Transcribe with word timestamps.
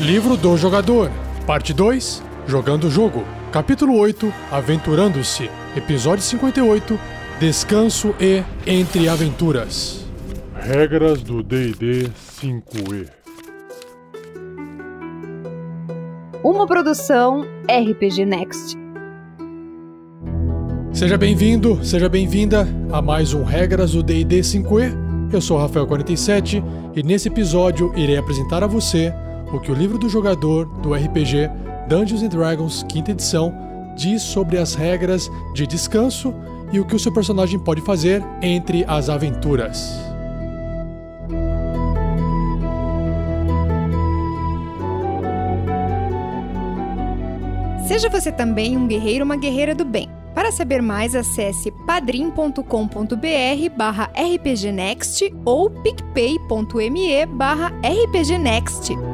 Livro 0.00 0.36
do 0.36 0.56
Jogador, 0.56 1.10
Parte 1.46 1.72
2 1.72 2.22
Jogando 2.46 2.88
o 2.88 2.90
Jogo, 2.90 3.24
Capítulo 3.52 3.96
8 3.96 4.32
Aventurando-se, 4.50 5.48
Episódio 5.76 6.24
58 6.24 6.98
Descanso 7.38 8.14
e 8.20 8.42
Entre 8.66 9.08
Aventuras. 9.08 10.04
Regras 10.54 11.22
do 11.22 11.42
DD 11.42 12.10
5E. 12.40 13.08
Uma 16.42 16.66
produção 16.66 17.46
RPG 17.68 18.24
Next. 18.26 18.76
Seja 20.92 21.16
bem-vindo, 21.16 21.84
seja 21.84 22.08
bem-vinda 22.08 22.68
a 22.92 23.00
mais 23.00 23.32
um 23.32 23.44
Regras 23.44 23.92
do 23.92 24.02
D&D 24.02 24.40
5e. 24.40 25.32
Eu 25.32 25.40
sou 25.40 25.58
o 25.58 25.68
Rafael47 25.68 26.62
e 26.94 27.02
nesse 27.02 27.28
episódio 27.28 27.92
irei 27.96 28.16
apresentar 28.16 28.62
a 28.62 28.66
você 28.66 29.12
que 29.60 29.70
o 29.70 29.74
livro 29.74 29.98
do 29.98 30.08
jogador 30.08 30.66
do 30.66 30.94
RPG 30.94 31.50
Dungeons 31.88 32.22
Dragons 32.28 32.84
quinta 32.88 33.10
edição 33.10 33.54
diz 33.96 34.22
sobre 34.22 34.58
as 34.58 34.74
regras 34.74 35.30
de 35.54 35.66
descanso 35.66 36.34
e 36.72 36.80
o 36.80 36.84
que 36.84 36.96
o 36.96 36.98
seu 36.98 37.12
personagem 37.12 37.58
pode 37.58 37.80
fazer 37.80 38.22
entre 38.42 38.84
as 38.88 39.08
aventuras. 39.08 40.14
Seja 47.86 48.08
você 48.08 48.32
também 48.32 48.76
um 48.76 48.86
guerreiro 48.86 49.20
ou 49.20 49.26
uma 49.26 49.36
guerreira 49.36 49.74
do 49.74 49.84
bem. 49.84 50.08
Para 50.34 50.50
saber 50.50 50.82
mais, 50.82 51.14
acesse 51.14 51.70
padrim.com.br 51.86 52.60
barra 53.76 54.10
rpgnext 54.16 55.32
ou 55.44 55.70
picpay.me 55.70 57.26
barra 57.26 57.72
rpgnext. 57.84 59.13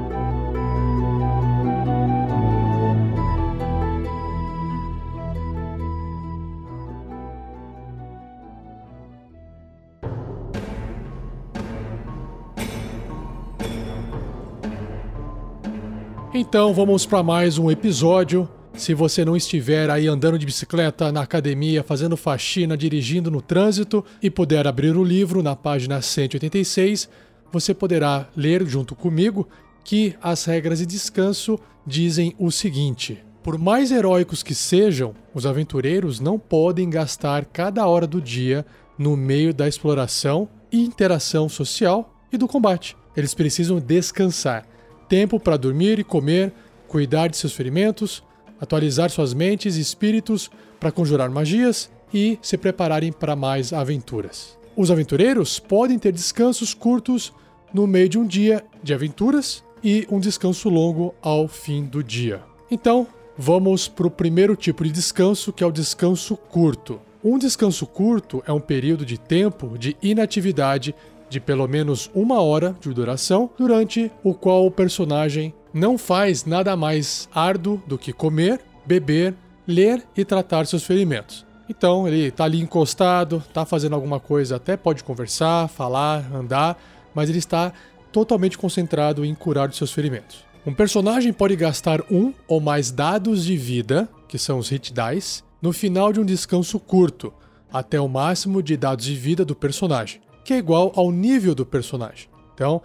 Então 16.41 16.73
vamos 16.73 17.05
para 17.05 17.23
mais 17.23 17.59
um 17.59 17.71
episódio. 17.71 18.49
Se 18.73 18.95
você 18.95 19.27
não 19.27 19.37
estiver 19.37 19.91
aí 19.91 20.09
andando 20.09 20.39
de 20.39 20.47
bicicleta 20.47 21.13
na 21.13 21.21
academia, 21.21 21.83
fazendo 21.83 22.17
faxina, 22.17 22.79
dirigindo 22.79 23.31
no 23.31 23.43
trânsito 23.43 24.03
e 24.23 24.31
puder 24.31 24.67
abrir 24.67 24.97
o 24.97 25.05
livro 25.05 25.43
na 25.43 25.55
página 25.55 26.01
186, 26.01 27.11
você 27.53 27.75
poderá 27.75 28.27
ler 28.35 28.67
junto 28.67 28.95
comigo 28.95 29.47
que 29.85 30.15
as 30.23 30.43
regras 30.47 30.79
de 30.79 30.87
descanso 30.87 31.59
dizem 31.87 32.35
o 32.39 32.51
seguinte: 32.51 33.23
por 33.43 33.59
mais 33.59 33.93
heróicos 33.93 34.43
que 34.43 34.55
sejam, 34.55 35.15
os 35.35 35.45
aventureiros 35.45 36.21
não 36.21 36.39
podem 36.39 36.89
gastar 36.89 37.45
cada 37.45 37.87
hora 37.87 38.07
do 38.07 38.19
dia 38.19 38.65
no 38.99 39.15
meio 39.15 39.53
da 39.53 39.69
exploração 39.69 40.49
e 40.73 40.83
interação 40.83 41.51
social 41.51 42.15
e 42.33 42.39
do 42.39 42.49
combate. 42.49 42.97
Eles 43.15 43.35
precisam 43.35 43.79
descansar 43.79 44.65
tempo 45.11 45.41
para 45.41 45.57
dormir 45.57 45.99
e 45.99 46.05
comer, 46.05 46.53
cuidar 46.87 47.27
de 47.27 47.37
seus 47.37 47.53
ferimentos, 47.53 48.23
atualizar 48.61 49.11
suas 49.11 49.35
mentes 49.35 49.77
e 49.77 49.81
espíritos 49.81 50.49
para 50.79 50.93
conjurar 50.93 51.29
magias 51.29 51.91
e 52.15 52.39
se 52.41 52.57
prepararem 52.57 53.11
para 53.11 53.35
mais 53.35 53.73
aventuras. 53.73 54.57
Os 54.77 54.89
aventureiros 54.89 55.59
podem 55.59 55.99
ter 55.99 56.13
descansos 56.13 56.73
curtos 56.73 57.33
no 57.75 57.89
meio 57.89 58.09
de 58.09 58.19
um 58.19 58.27
dia 58.27 58.65
de 58.85 58.95
aventuras 58.95 59.65
e 59.83 60.07
um 60.09 60.21
descanso 60.21 60.69
longo 60.69 61.13
ao 61.21 61.49
fim 61.49 61.85
do 61.85 62.05
dia. 62.05 62.41
Então, 62.71 63.05
vamos 63.37 63.89
para 63.89 64.07
o 64.07 64.11
primeiro 64.11 64.55
tipo 64.55 64.85
de 64.85 64.93
descanso, 64.93 65.53
que 65.53 65.65
é 65.65 65.67
o 65.67 65.73
descanso 65.73 66.37
curto. 66.37 67.01
Um 67.23 67.37
descanso 67.37 67.85
curto 67.85 68.45
é 68.47 68.53
um 68.53 68.61
período 68.61 69.05
de 69.05 69.19
tempo 69.19 69.77
de 69.77 69.97
inatividade 70.01 70.95
de 71.31 71.41
pelo 71.41 71.67
menos 71.69 72.11
uma 72.13 72.43
hora 72.43 72.77
de 72.81 72.93
duração, 72.93 73.49
durante 73.57 74.11
o 74.23 74.35
qual 74.35 74.67
o 74.67 74.71
personagem 74.71 75.55
não 75.73 75.97
faz 75.97 76.45
nada 76.45 76.77
mais 76.77 77.29
árduo 77.33 77.81
do 77.87 77.97
que 77.97 78.13
comer, 78.13 78.61
beber, 78.85 79.35
ler 79.67 80.03
e 80.17 80.25
tratar 80.25 80.67
seus 80.67 80.83
ferimentos. 80.83 81.47
Então 81.69 82.09
ele 82.09 82.27
está 82.27 82.45
ali 82.45 82.61
encostado, 82.61 83.37
está 83.37 83.65
fazendo 83.65 83.95
alguma 83.95 84.19
coisa, 84.19 84.57
até 84.57 84.77
pode 84.77 85.05
conversar, 85.05 85.69
falar, 85.69 86.29
andar, 86.35 86.77
mas 87.15 87.29
ele 87.29 87.39
está 87.39 87.73
totalmente 88.11 88.59
concentrado 88.59 89.25
em 89.25 89.33
curar 89.33 89.69
os 89.69 89.77
seus 89.77 89.93
ferimentos. 89.93 90.45
Um 90.67 90.75
personagem 90.75 91.33
pode 91.33 91.55
gastar 91.55 92.03
um 92.11 92.35
ou 92.49 92.61
mais 92.61 92.91
dados 92.91 93.45
de 93.45 93.57
vida, 93.57 94.09
que 94.29 94.37
são 94.37 94.59
os 94.59 94.69
hit 94.69 94.93
dice, 94.93 95.45
no 95.63 95.73
final 95.73 96.13
de 96.13 96.19
um 96.19 96.25
descanso 96.25 96.79
curto, 96.81 97.33
até 97.73 98.01
o 98.01 98.09
máximo 98.09 98.61
de 98.61 98.77
dados 98.77 99.05
de 99.05 99.15
vida 99.15 99.45
do 99.45 99.55
personagem 99.55 100.21
que 100.45 100.53
é 100.53 100.59
igual 100.59 100.93
ao 100.95 101.11
nível 101.11 101.55
do 101.55 101.67
personagem. 101.67 102.29
Então, 102.55 102.83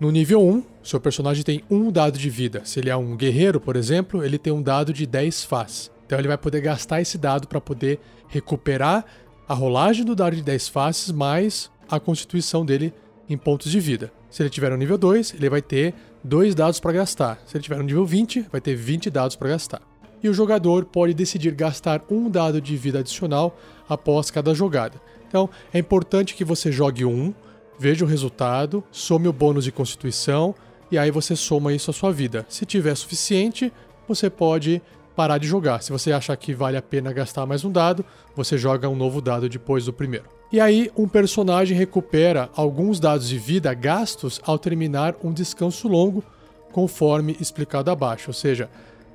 no 0.00 0.10
nível 0.10 0.40
1, 0.40 0.62
seu 0.82 1.00
personagem 1.00 1.42
tem 1.42 1.62
um 1.68 1.90
dado 1.90 2.18
de 2.18 2.30
vida. 2.30 2.62
Se 2.64 2.78
ele 2.78 2.88
é 2.88 2.96
um 2.96 3.16
guerreiro, 3.16 3.60
por 3.60 3.76
exemplo, 3.76 4.24
ele 4.24 4.38
tem 4.38 4.52
um 4.52 4.62
dado 4.62 4.92
de 4.92 5.04
10 5.04 5.44
faces. 5.44 5.90
Então 6.06 6.18
ele 6.18 6.28
vai 6.28 6.38
poder 6.38 6.60
gastar 6.60 7.00
esse 7.00 7.18
dado 7.18 7.48
para 7.48 7.60
poder 7.60 8.00
recuperar 8.28 9.04
a 9.48 9.54
rolagem 9.54 10.04
do 10.04 10.14
dado 10.14 10.36
de 10.36 10.42
10 10.42 10.68
faces 10.68 11.10
mais 11.10 11.70
a 11.90 11.98
constituição 11.98 12.64
dele 12.64 12.94
em 13.28 13.36
pontos 13.36 13.70
de 13.70 13.80
vida. 13.80 14.12
Se 14.30 14.42
ele 14.42 14.50
tiver 14.50 14.70
no 14.70 14.76
nível 14.76 14.96
2, 14.96 15.34
ele 15.34 15.50
vai 15.50 15.60
ter 15.60 15.94
dois 16.22 16.54
dados 16.54 16.78
para 16.78 16.92
gastar. 16.92 17.40
Se 17.44 17.56
ele 17.56 17.64
tiver 17.64 17.76
no 17.76 17.84
nível 17.84 18.06
20, 18.06 18.46
vai 18.52 18.60
ter 18.60 18.74
20 18.74 19.10
dados 19.10 19.36
para 19.36 19.48
gastar. 19.48 19.82
E 20.22 20.28
o 20.28 20.34
jogador 20.34 20.84
pode 20.84 21.14
decidir 21.14 21.54
gastar 21.54 22.02
um 22.10 22.30
dado 22.30 22.60
de 22.60 22.76
vida 22.76 23.00
adicional 23.00 23.56
após 23.88 24.30
cada 24.30 24.54
jogada. 24.54 25.00
Então, 25.28 25.48
é 25.72 25.78
importante 25.78 26.34
que 26.34 26.44
você 26.44 26.72
jogue 26.72 27.04
um, 27.04 27.32
veja 27.78 28.04
o 28.04 28.08
resultado, 28.08 28.82
some 28.90 29.28
o 29.28 29.32
bônus 29.32 29.64
de 29.64 29.72
constituição 29.72 30.54
e 30.90 30.98
aí 30.98 31.10
você 31.10 31.36
soma 31.36 31.72
isso 31.72 31.90
à 31.90 31.94
sua 31.94 32.10
vida. 32.10 32.46
Se 32.48 32.64
tiver 32.64 32.94
suficiente, 32.94 33.72
você 34.06 34.30
pode 34.30 34.80
parar 35.14 35.38
de 35.38 35.46
jogar. 35.46 35.82
Se 35.82 35.92
você 35.92 36.12
achar 36.12 36.36
que 36.36 36.54
vale 36.54 36.76
a 36.76 36.82
pena 36.82 37.12
gastar 37.12 37.44
mais 37.44 37.64
um 37.64 37.70
dado, 37.70 38.04
você 38.34 38.56
joga 38.56 38.88
um 38.88 38.96
novo 38.96 39.20
dado 39.20 39.48
depois 39.48 39.84
do 39.84 39.92
primeiro. 39.92 40.26
E 40.50 40.60
aí, 40.60 40.90
um 40.96 41.06
personagem 41.06 41.76
recupera 41.76 42.48
alguns 42.54 42.98
dados 42.98 43.28
de 43.28 43.38
vida 43.38 43.74
gastos 43.74 44.40
ao 44.44 44.58
terminar 44.58 45.14
um 45.22 45.30
descanso 45.30 45.88
longo, 45.88 46.24
conforme 46.72 47.36
explicado 47.38 47.90
abaixo. 47.90 48.30
Ou 48.30 48.34
seja, 48.34 48.70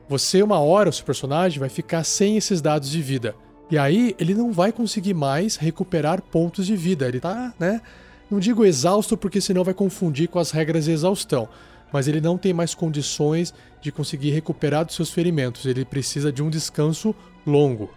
você, 0.08 0.44
uma 0.44 0.60
hora, 0.60 0.90
o 0.90 0.94
seu 0.94 1.06
personagem 1.06 1.60
vai 1.60 1.70
ficar 1.70 2.04
sem 2.04 2.38
esses 2.38 2.62
dados 2.62 2.90
de 2.90 3.02
vida. 3.02 3.36
E 3.72 3.78
aí 3.78 4.16
ele 4.20 4.34
não 4.34 4.52
vai 4.52 4.72
conseguir 4.72 5.14
mais 5.14 5.56
recuperar 5.56 6.22
pontos 6.22 6.66
de 6.66 6.76
vida. 6.76 7.08
Ele 7.08 7.20
tá, 7.20 7.54
né? 7.60 7.82
Não 8.30 8.40
digo 8.40 8.66
exausto 8.66 9.18
porque 9.18 9.40
senão 9.40 9.64
vai 9.64 9.74
confundir 9.74 10.28
com 10.28 10.40
as 10.40 10.52
regras 10.52 10.86
de 10.86 10.92
exaustão, 10.92 11.48
mas 11.92 12.08
ele 12.08 12.20
não 12.20 12.38
tem 12.38 12.54
mais 12.54 12.74
condições 12.74 13.54
de 13.82 13.92
conseguir 13.92 14.32
recuperar 14.32 14.86
dos 14.86 14.96
seus 14.96 15.12
ferimentos. 15.12 15.66
Ele 15.66 15.86
precisa 15.86 16.32
de 16.32 16.42
um 16.42 16.50
descanso 16.50 17.16
longo. 17.46 17.90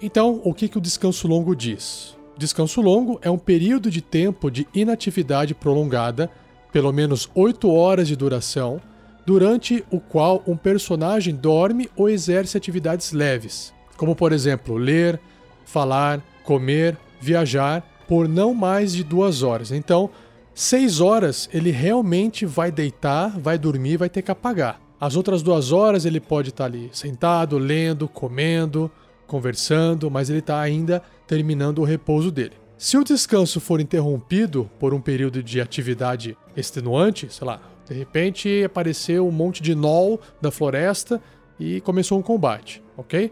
Então, 0.00 0.40
o 0.44 0.52
que, 0.52 0.68
que 0.68 0.78
o 0.78 0.80
descanso 0.80 1.26
longo 1.26 1.54
diz? 1.54 2.16
Descanso 2.36 2.80
longo 2.80 3.18
é 3.22 3.30
um 3.30 3.38
período 3.38 3.90
de 3.90 4.02
tempo 4.02 4.50
de 4.50 4.66
inatividade 4.74 5.54
prolongada, 5.54 6.30
pelo 6.72 6.92
menos 6.92 7.30
8 7.34 7.70
horas 7.70 8.08
de 8.08 8.16
duração, 8.16 8.80
durante 9.26 9.84
o 9.90 10.00
qual 10.00 10.42
um 10.46 10.56
personagem 10.56 11.34
dorme 11.34 11.88
ou 11.96 12.08
exerce 12.08 12.56
atividades 12.56 13.12
leves, 13.12 13.72
como 13.96 14.14
por 14.14 14.32
exemplo 14.32 14.76
ler, 14.76 15.20
falar, 15.64 16.22
comer, 16.42 16.96
viajar, 17.20 17.82
por 18.06 18.28
não 18.28 18.54
mais 18.54 18.92
de 18.92 19.02
duas 19.02 19.42
horas. 19.42 19.72
Então, 19.72 20.10
seis 20.54 21.00
horas 21.00 21.48
ele 21.52 21.70
realmente 21.70 22.44
vai 22.44 22.70
deitar, 22.70 23.38
vai 23.38 23.58
dormir, 23.58 23.96
vai 23.96 24.08
ter 24.08 24.22
que 24.22 24.30
apagar. 24.30 24.80
As 25.00 25.16
outras 25.16 25.42
duas 25.42 25.72
horas 25.72 26.04
ele 26.04 26.20
pode 26.20 26.50
estar 26.50 26.66
ali 26.66 26.90
sentado, 26.92 27.58
lendo, 27.58 28.08
comendo, 28.08 28.90
conversando, 29.26 30.10
mas 30.10 30.30
ele 30.30 30.38
está 30.38 30.60
ainda 30.60 31.02
terminando 31.26 31.80
o 31.80 31.84
repouso 31.84 32.30
dele. 32.30 32.52
Se 32.76 32.96
o 32.98 33.04
descanso 33.04 33.60
for 33.60 33.80
interrompido 33.80 34.70
por 34.78 34.92
um 34.92 35.00
período 35.00 35.42
de 35.42 35.60
atividade 35.60 36.36
extenuante, 36.56 37.32
sei 37.32 37.46
lá, 37.46 37.60
de 37.88 37.94
repente 37.94 38.64
apareceu 38.64 39.26
um 39.26 39.30
monte 39.30 39.62
de 39.62 39.74
gnoll 39.74 40.20
da 40.40 40.50
floresta 40.50 41.20
e 41.58 41.80
começou 41.80 42.18
um 42.18 42.22
combate, 42.22 42.82
ok? 42.96 43.30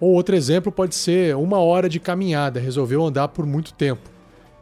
Ou 0.00 0.10
outro 0.12 0.34
exemplo 0.34 0.72
pode 0.72 0.94
ser 0.94 1.36
uma 1.36 1.58
hora 1.58 1.88
de 1.88 2.00
caminhada, 2.00 2.58
resolveu 2.58 3.04
andar 3.04 3.28
por 3.28 3.46
muito 3.46 3.72
tempo. 3.72 4.10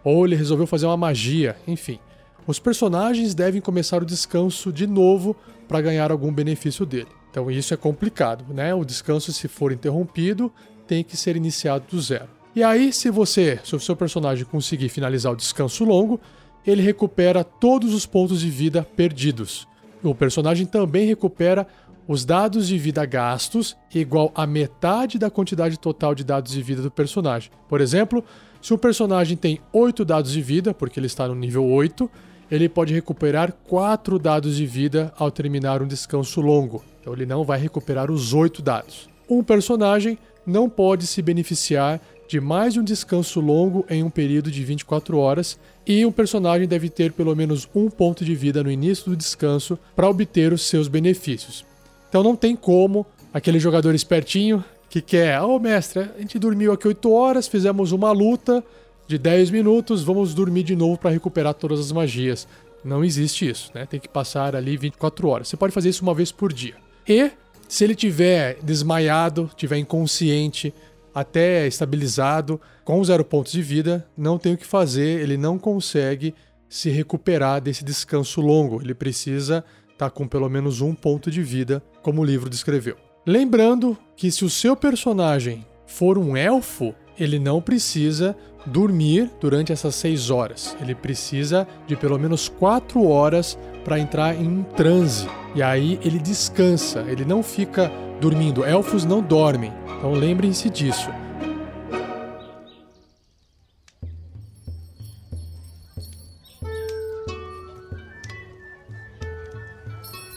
Ou 0.04 0.26
ele 0.26 0.36
resolveu 0.36 0.66
fazer 0.66 0.86
uma 0.86 0.96
magia, 0.96 1.56
enfim. 1.66 1.98
Os 2.46 2.58
personagens 2.58 3.34
devem 3.34 3.60
começar 3.60 4.02
o 4.02 4.06
descanso 4.06 4.72
de 4.72 4.86
novo 4.86 5.36
para 5.66 5.80
ganhar 5.80 6.10
algum 6.10 6.32
benefício 6.32 6.84
dele. 6.84 7.08
Então 7.30 7.50
isso 7.50 7.72
é 7.72 7.76
complicado, 7.76 8.52
né? 8.52 8.74
O 8.74 8.84
descanso, 8.84 9.32
se 9.32 9.48
for 9.48 9.72
interrompido, 9.72 10.52
tem 10.86 11.04
que 11.04 11.16
ser 11.16 11.36
iniciado 11.36 11.84
do 11.90 12.00
zero. 12.00 12.28
E 12.54 12.64
aí, 12.64 12.92
se 12.92 13.10
você, 13.10 13.60
se 13.62 13.76
o 13.76 13.80
seu 13.80 13.94
personagem 13.94 14.44
conseguir 14.44 14.88
finalizar 14.88 15.32
o 15.32 15.36
descanso 15.36 15.84
longo, 15.84 16.20
ele 16.66 16.82
recupera 16.82 17.42
todos 17.42 17.94
os 17.94 18.06
pontos 18.06 18.40
de 18.40 18.50
vida 18.50 18.86
perdidos. 18.96 19.66
O 20.02 20.14
personagem 20.14 20.66
também 20.66 21.06
recupera 21.06 21.66
os 22.08 22.24
dados 22.24 22.66
de 22.66 22.76
vida 22.76 23.04
gastos 23.04 23.76
igual 23.94 24.32
a 24.34 24.46
metade 24.46 25.18
da 25.18 25.30
quantidade 25.30 25.78
total 25.78 26.14
de 26.14 26.24
dados 26.24 26.52
de 26.52 26.62
vida 26.62 26.82
do 26.82 26.90
personagem. 26.90 27.50
Por 27.68 27.80
exemplo, 27.80 28.24
se 28.60 28.74
um 28.74 28.78
personagem 28.78 29.36
tem 29.36 29.60
8 29.72 30.04
dados 30.04 30.32
de 30.32 30.42
vida, 30.42 30.74
porque 30.74 30.98
ele 30.98 31.06
está 31.06 31.28
no 31.28 31.34
nível 31.34 31.64
8, 31.66 32.10
ele 32.50 32.68
pode 32.68 32.92
recuperar 32.92 33.52
4 33.68 34.18
dados 34.18 34.56
de 34.56 34.66
vida 34.66 35.12
ao 35.16 35.30
terminar 35.30 35.82
um 35.82 35.86
descanso 35.86 36.40
longo. 36.40 36.84
Então 37.00 37.12
ele 37.12 37.24
não 37.24 37.44
vai 37.44 37.60
recuperar 37.60 38.10
os 38.10 38.34
8 38.34 38.60
dados. 38.60 39.08
Um 39.28 39.42
personagem 39.42 40.18
não 40.44 40.68
pode 40.68 41.06
se 41.06 41.22
beneficiar 41.22 42.00
de 42.28 42.40
mais 42.40 42.76
um 42.76 42.82
descanso 42.82 43.40
longo 43.40 43.84
em 43.88 44.02
um 44.02 44.10
período 44.10 44.50
de 44.50 44.64
24 44.64 45.16
horas, 45.16 45.58
e 45.90 46.06
um 46.06 46.12
personagem 46.12 46.68
deve 46.68 46.88
ter 46.88 47.12
pelo 47.12 47.34
menos 47.34 47.68
um 47.74 47.90
ponto 47.90 48.24
de 48.24 48.32
vida 48.34 48.62
no 48.62 48.70
início 48.70 49.10
do 49.10 49.16
descanso 49.16 49.76
para 49.96 50.08
obter 50.08 50.52
os 50.52 50.62
seus 50.62 50.86
benefícios. 50.86 51.64
Então 52.08 52.22
não 52.22 52.36
tem 52.36 52.54
como 52.54 53.04
aquele 53.34 53.58
jogador 53.58 53.92
espertinho 53.92 54.64
que 54.88 55.00
quer, 55.00 55.40
ô 55.40 55.56
oh, 55.56 55.58
mestre, 55.58 56.08
a 56.16 56.20
gente 56.20 56.38
dormiu 56.38 56.72
aqui 56.72 56.86
8 56.86 57.10
horas, 57.10 57.48
fizemos 57.48 57.90
uma 57.90 58.12
luta 58.12 58.62
de 59.08 59.18
10 59.18 59.50
minutos, 59.50 60.04
vamos 60.04 60.32
dormir 60.32 60.62
de 60.62 60.76
novo 60.76 60.96
para 60.96 61.10
recuperar 61.10 61.54
todas 61.54 61.80
as 61.80 61.90
magias. 61.90 62.46
Não 62.84 63.04
existe 63.04 63.48
isso, 63.48 63.72
né? 63.74 63.84
Tem 63.84 63.98
que 63.98 64.08
passar 64.08 64.54
ali 64.54 64.76
24 64.76 65.28
horas. 65.28 65.48
Você 65.48 65.56
pode 65.56 65.74
fazer 65.74 65.88
isso 65.88 66.02
uma 66.02 66.14
vez 66.14 66.30
por 66.30 66.52
dia. 66.52 66.74
E 67.08 67.32
se 67.68 67.82
ele 67.82 67.96
tiver 67.96 68.58
desmaiado, 68.62 69.50
tiver 69.56 69.78
inconsciente, 69.78 70.72
até 71.14 71.66
estabilizado, 71.66 72.60
com 72.84 73.02
zero 73.04 73.24
pontos 73.24 73.52
de 73.52 73.62
vida, 73.62 74.06
não 74.16 74.38
tem 74.38 74.54
o 74.54 74.56
que 74.56 74.66
fazer, 74.66 75.20
ele 75.20 75.36
não 75.36 75.58
consegue 75.58 76.34
se 76.68 76.88
recuperar 76.90 77.60
desse 77.60 77.84
descanso 77.84 78.40
longo. 78.40 78.80
Ele 78.80 78.94
precisa 78.94 79.64
estar 79.92 80.08
tá 80.08 80.10
com 80.10 80.26
pelo 80.26 80.48
menos 80.48 80.80
um 80.80 80.94
ponto 80.94 81.30
de 81.30 81.42
vida, 81.42 81.82
como 82.02 82.22
o 82.22 82.24
livro 82.24 82.48
descreveu. 82.48 82.96
Lembrando 83.26 83.98
que 84.16 84.30
se 84.30 84.44
o 84.44 84.50
seu 84.50 84.74
personagem 84.74 85.66
for 85.86 86.16
um 86.16 86.36
elfo, 86.36 86.94
ele 87.18 87.38
não 87.38 87.60
precisa 87.60 88.34
dormir 88.64 89.30
durante 89.40 89.72
essas 89.72 89.94
seis 89.94 90.30
horas. 90.30 90.76
Ele 90.80 90.94
precisa 90.94 91.66
de 91.86 91.96
pelo 91.96 92.18
menos 92.18 92.48
quatro 92.48 93.06
horas 93.06 93.58
para 93.84 93.98
entrar 93.98 94.34
em 94.34 94.46
um 94.46 94.62
transe. 94.62 95.28
E 95.54 95.62
aí 95.62 95.98
ele 96.04 96.18
descansa, 96.18 97.04
ele 97.08 97.24
não 97.24 97.42
fica 97.42 97.90
dormindo. 98.20 98.64
Elfos 98.64 99.04
não 99.04 99.20
dormem, 99.20 99.72
então 100.00 100.14
lembrem-se 100.14 100.70
disso. 100.70 101.10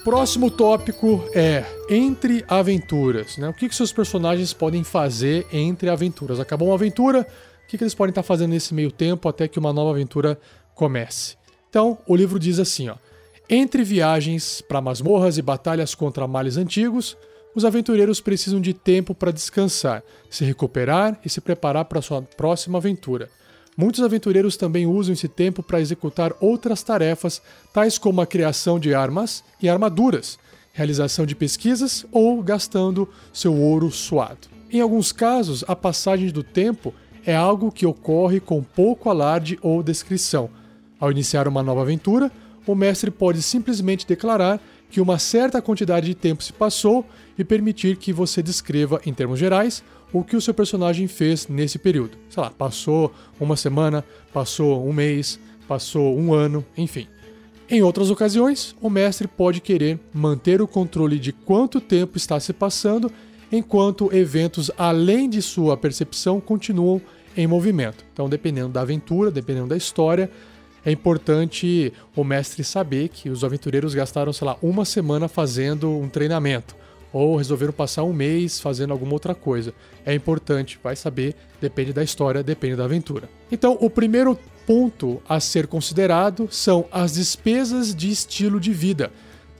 Próximo 0.03 0.51
tópico 0.51 1.23
é 1.33 1.63
entre 1.89 2.43
aventuras. 2.45 3.37
Né? 3.37 3.47
O 3.47 3.53
que, 3.53 3.69
que 3.69 3.75
seus 3.75 3.93
personagens 3.93 4.51
podem 4.51 4.83
fazer 4.83 5.47
entre 5.49 5.89
aventuras? 5.89 6.41
Acabou 6.41 6.67
uma 6.67 6.75
aventura, 6.75 7.21
o 7.21 7.67
que, 7.67 7.77
que 7.77 7.85
eles 7.85 7.95
podem 7.95 8.11
estar 8.11 8.21
fazendo 8.21 8.51
nesse 8.51 8.73
meio 8.73 8.91
tempo 8.91 9.29
até 9.29 9.47
que 9.47 9.57
uma 9.57 9.71
nova 9.71 9.91
aventura 9.91 10.37
comece? 10.75 11.37
Então, 11.69 11.97
o 12.05 12.17
livro 12.17 12.37
diz 12.37 12.59
assim: 12.59 12.89
ó, 12.89 12.95
entre 13.49 13.81
viagens 13.81 14.59
para 14.59 14.81
masmorras 14.81 15.37
e 15.37 15.41
batalhas 15.41 15.95
contra 15.95 16.27
males 16.27 16.57
antigos, 16.57 17.15
os 17.55 17.65
aventureiros 17.65 18.19
precisam 18.19 18.59
de 18.59 18.73
tempo 18.73 19.13
para 19.13 19.31
descansar, 19.31 20.03
se 20.29 20.43
recuperar 20.43 21.19
e 21.23 21.29
se 21.29 21.39
preparar 21.39 21.85
para 21.85 22.01
sua 22.01 22.21
próxima 22.21 22.77
aventura. 22.77 23.29
Muitos 23.75 24.01
aventureiros 24.01 24.55
também 24.55 24.85
usam 24.85 25.13
esse 25.13 25.27
tempo 25.27 25.63
para 25.63 25.81
executar 25.81 26.33
outras 26.39 26.83
tarefas, 26.83 27.41
tais 27.71 27.97
como 27.97 28.21
a 28.21 28.27
criação 28.27 28.79
de 28.79 28.93
armas 28.93 29.43
e 29.61 29.67
armaduras, 29.67 30.37
realização 30.73 31.25
de 31.25 31.35
pesquisas 31.35 32.05
ou 32.11 32.41
gastando 32.41 33.09
seu 33.31 33.55
ouro 33.55 33.89
suado. 33.91 34.47
Em 34.71 34.79
alguns 34.79 35.11
casos, 35.11 35.63
a 35.67 35.75
passagem 35.75 36.29
do 36.29 36.43
tempo 36.43 36.93
é 37.25 37.35
algo 37.35 37.71
que 37.71 37.85
ocorre 37.85 38.39
com 38.39 38.61
pouco 38.61 39.09
alarde 39.09 39.57
ou 39.61 39.81
descrição. 39.81 40.49
Ao 40.99 41.11
iniciar 41.11 41.47
uma 41.47 41.63
nova 41.63 41.81
aventura, 41.81 42.31
o 42.65 42.75
mestre 42.75 43.11
pode 43.11 43.41
simplesmente 43.41 44.07
declarar 44.07 44.59
que 44.93 45.01
uma 45.01 45.17
certa 45.17 45.59
quantidade 45.59 46.05
de 46.05 46.13
tempo 46.13 46.43
se 46.43 46.53
passou 46.53 47.03
e 47.35 47.43
permitir 47.43 47.97
que 47.97 48.13
você 48.13 48.43
descreva, 48.43 49.01
em 49.03 49.11
termos 49.11 49.39
gerais, 49.39 49.83
o 50.13 50.23
que 50.23 50.35
o 50.35 50.41
seu 50.41 50.53
personagem 50.53 51.07
fez 51.07 51.47
nesse 51.47 51.79
período. 51.79 52.15
Sei 52.29 52.43
lá, 52.43 52.51
passou 52.51 53.11
uma 53.39 53.55
semana, 53.55 54.05
passou 54.31 54.87
um 54.87 54.93
mês, 54.93 55.39
passou 55.67 56.15
um 56.15 56.31
ano, 56.31 56.63
enfim. 56.77 57.07
Em 57.67 57.81
outras 57.81 58.11
ocasiões, 58.11 58.75
o 58.79 58.87
mestre 58.87 59.27
pode 59.27 59.61
querer 59.61 59.99
manter 60.13 60.61
o 60.61 60.67
controle 60.67 61.17
de 61.17 61.33
quanto 61.33 61.81
tempo 61.81 62.15
está 62.15 62.39
se 62.39 62.53
passando 62.53 63.11
enquanto 63.51 64.15
eventos 64.15 64.69
além 64.77 65.27
de 65.27 65.41
sua 65.41 65.75
percepção 65.75 66.39
continuam 66.39 67.01
em 67.35 67.47
movimento. 67.47 68.05
Então, 68.13 68.29
dependendo 68.29 68.69
da 68.69 68.81
aventura, 68.81 69.31
dependendo 69.31 69.69
da 69.69 69.77
história, 69.77 70.29
é 70.85 70.91
importante 70.91 71.93
o 72.15 72.23
mestre 72.23 72.63
saber 72.63 73.09
que 73.09 73.29
os 73.29 73.43
aventureiros 73.43 73.95
gastaram, 73.95 74.33
sei 74.33 74.45
lá, 74.45 74.57
uma 74.61 74.85
semana 74.85 75.27
fazendo 75.27 75.89
um 75.89 76.09
treinamento 76.09 76.75
ou 77.11 77.37
resolveram 77.37 77.71
passar 77.71 78.03
um 78.03 78.11
mês 78.11 78.59
fazendo 78.59 78.91
alguma 78.91 79.13
outra 79.13 79.35
coisa. 79.35 79.73
É 80.03 80.13
importante, 80.13 80.79
vai 80.83 80.95
saber, 80.95 81.35
depende 81.61 81.93
da 81.93 82.03
história, 82.03 82.41
depende 82.43 82.75
da 82.75 82.85
aventura. 82.85 83.29
Então, 83.51 83.77
o 83.79 83.89
primeiro 83.89 84.37
ponto 84.65 85.21
a 85.29 85.39
ser 85.39 85.67
considerado 85.67 86.47
são 86.51 86.85
as 86.91 87.13
despesas 87.13 87.93
de 87.93 88.09
estilo 88.09 88.59
de 88.59 88.73
vida. 88.73 89.11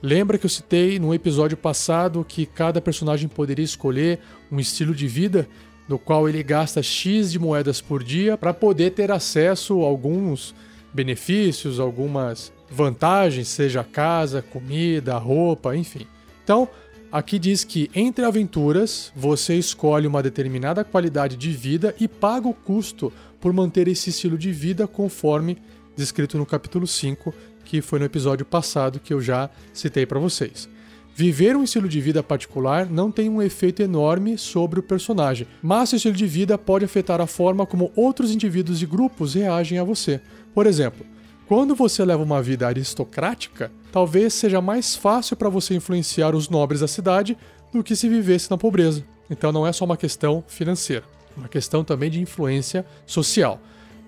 Lembra 0.02 0.36
que 0.36 0.44
eu 0.44 0.50
citei 0.50 0.98
no 0.98 1.14
episódio 1.14 1.56
passado 1.56 2.26
que 2.28 2.44
cada 2.44 2.80
personagem 2.80 3.28
poderia 3.28 3.64
escolher 3.64 4.18
um 4.50 4.58
estilo 4.58 4.94
de 4.94 5.06
vida 5.06 5.48
no 5.88 5.98
qual 5.98 6.28
ele 6.28 6.42
gasta 6.42 6.82
X 6.82 7.30
de 7.30 7.38
moedas 7.38 7.80
por 7.80 8.02
dia 8.02 8.36
para 8.36 8.52
poder 8.52 8.90
ter 8.90 9.10
acesso 9.10 9.82
a 9.82 9.86
alguns 9.86 10.54
benefícios, 10.94 11.80
algumas 11.80 12.52
vantagens, 12.70 13.48
seja 13.48 13.82
casa, 13.82 14.40
comida, 14.40 15.18
roupa, 15.18 15.76
enfim. 15.76 16.06
Então, 16.42 16.68
aqui 17.10 17.38
diz 17.38 17.64
que 17.64 17.90
entre 17.94 18.24
aventuras 18.24 19.12
você 19.14 19.56
escolhe 19.56 20.06
uma 20.06 20.22
determinada 20.22 20.84
qualidade 20.84 21.36
de 21.36 21.50
vida 21.50 21.94
e 22.00 22.06
paga 22.06 22.48
o 22.48 22.54
custo 22.54 23.12
por 23.40 23.52
manter 23.52 23.88
esse 23.88 24.10
estilo 24.10 24.38
de 24.38 24.52
vida 24.52 24.86
conforme 24.86 25.58
descrito 25.96 26.38
no 26.38 26.46
capítulo 26.46 26.86
5, 26.86 27.34
que 27.64 27.82
foi 27.82 27.98
no 27.98 28.04
episódio 28.04 28.46
passado 28.46 29.00
que 29.00 29.12
eu 29.12 29.20
já 29.20 29.50
citei 29.72 30.06
para 30.06 30.20
vocês. 30.20 30.68
Viver 31.16 31.54
um 31.56 31.62
estilo 31.62 31.88
de 31.88 32.00
vida 32.00 32.24
particular 32.24 32.90
não 32.90 33.08
tem 33.08 33.28
um 33.30 33.40
efeito 33.40 33.80
enorme 33.80 34.36
sobre 34.36 34.80
o 34.80 34.82
personagem, 34.82 35.46
mas 35.62 35.90
seu 35.90 35.96
estilo 35.96 36.16
de 36.16 36.26
vida 36.26 36.58
pode 36.58 36.84
afetar 36.84 37.20
a 37.20 37.26
forma 37.26 37.64
como 37.64 37.92
outros 37.94 38.32
indivíduos 38.32 38.82
e 38.82 38.86
grupos 38.86 39.34
reagem 39.34 39.78
a 39.78 39.84
você. 39.84 40.20
Por 40.54 40.66
exemplo, 40.66 41.04
quando 41.46 41.74
você 41.74 42.04
leva 42.04 42.22
uma 42.22 42.40
vida 42.40 42.66
aristocrática, 42.66 43.70
talvez 43.92 44.32
seja 44.32 44.60
mais 44.60 44.94
fácil 44.94 45.36
para 45.36 45.48
você 45.48 45.74
influenciar 45.74 46.34
os 46.34 46.48
nobres 46.48 46.80
da 46.80 46.88
cidade 46.88 47.36
do 47.72 47.82
que 47.82 47.96
se 47.96 48.08
vivesse 48.08 48.50
na 48.50 48.56
pobreza. 48.56 49.04
Então 49.28 49.50
não 49.50 49.66
é 49.66 49.72
só 49.72 49.84
uma 49.84 49.96
questão 49.96 50.44
financeira, 50.46 51.04
é 51.36 51.40
uma 51.40 51.48
questão 51.48 51.82
também 51.82 52.08
de 52.08 52.20
influência 52.20 52.86
social. 53.04 53.60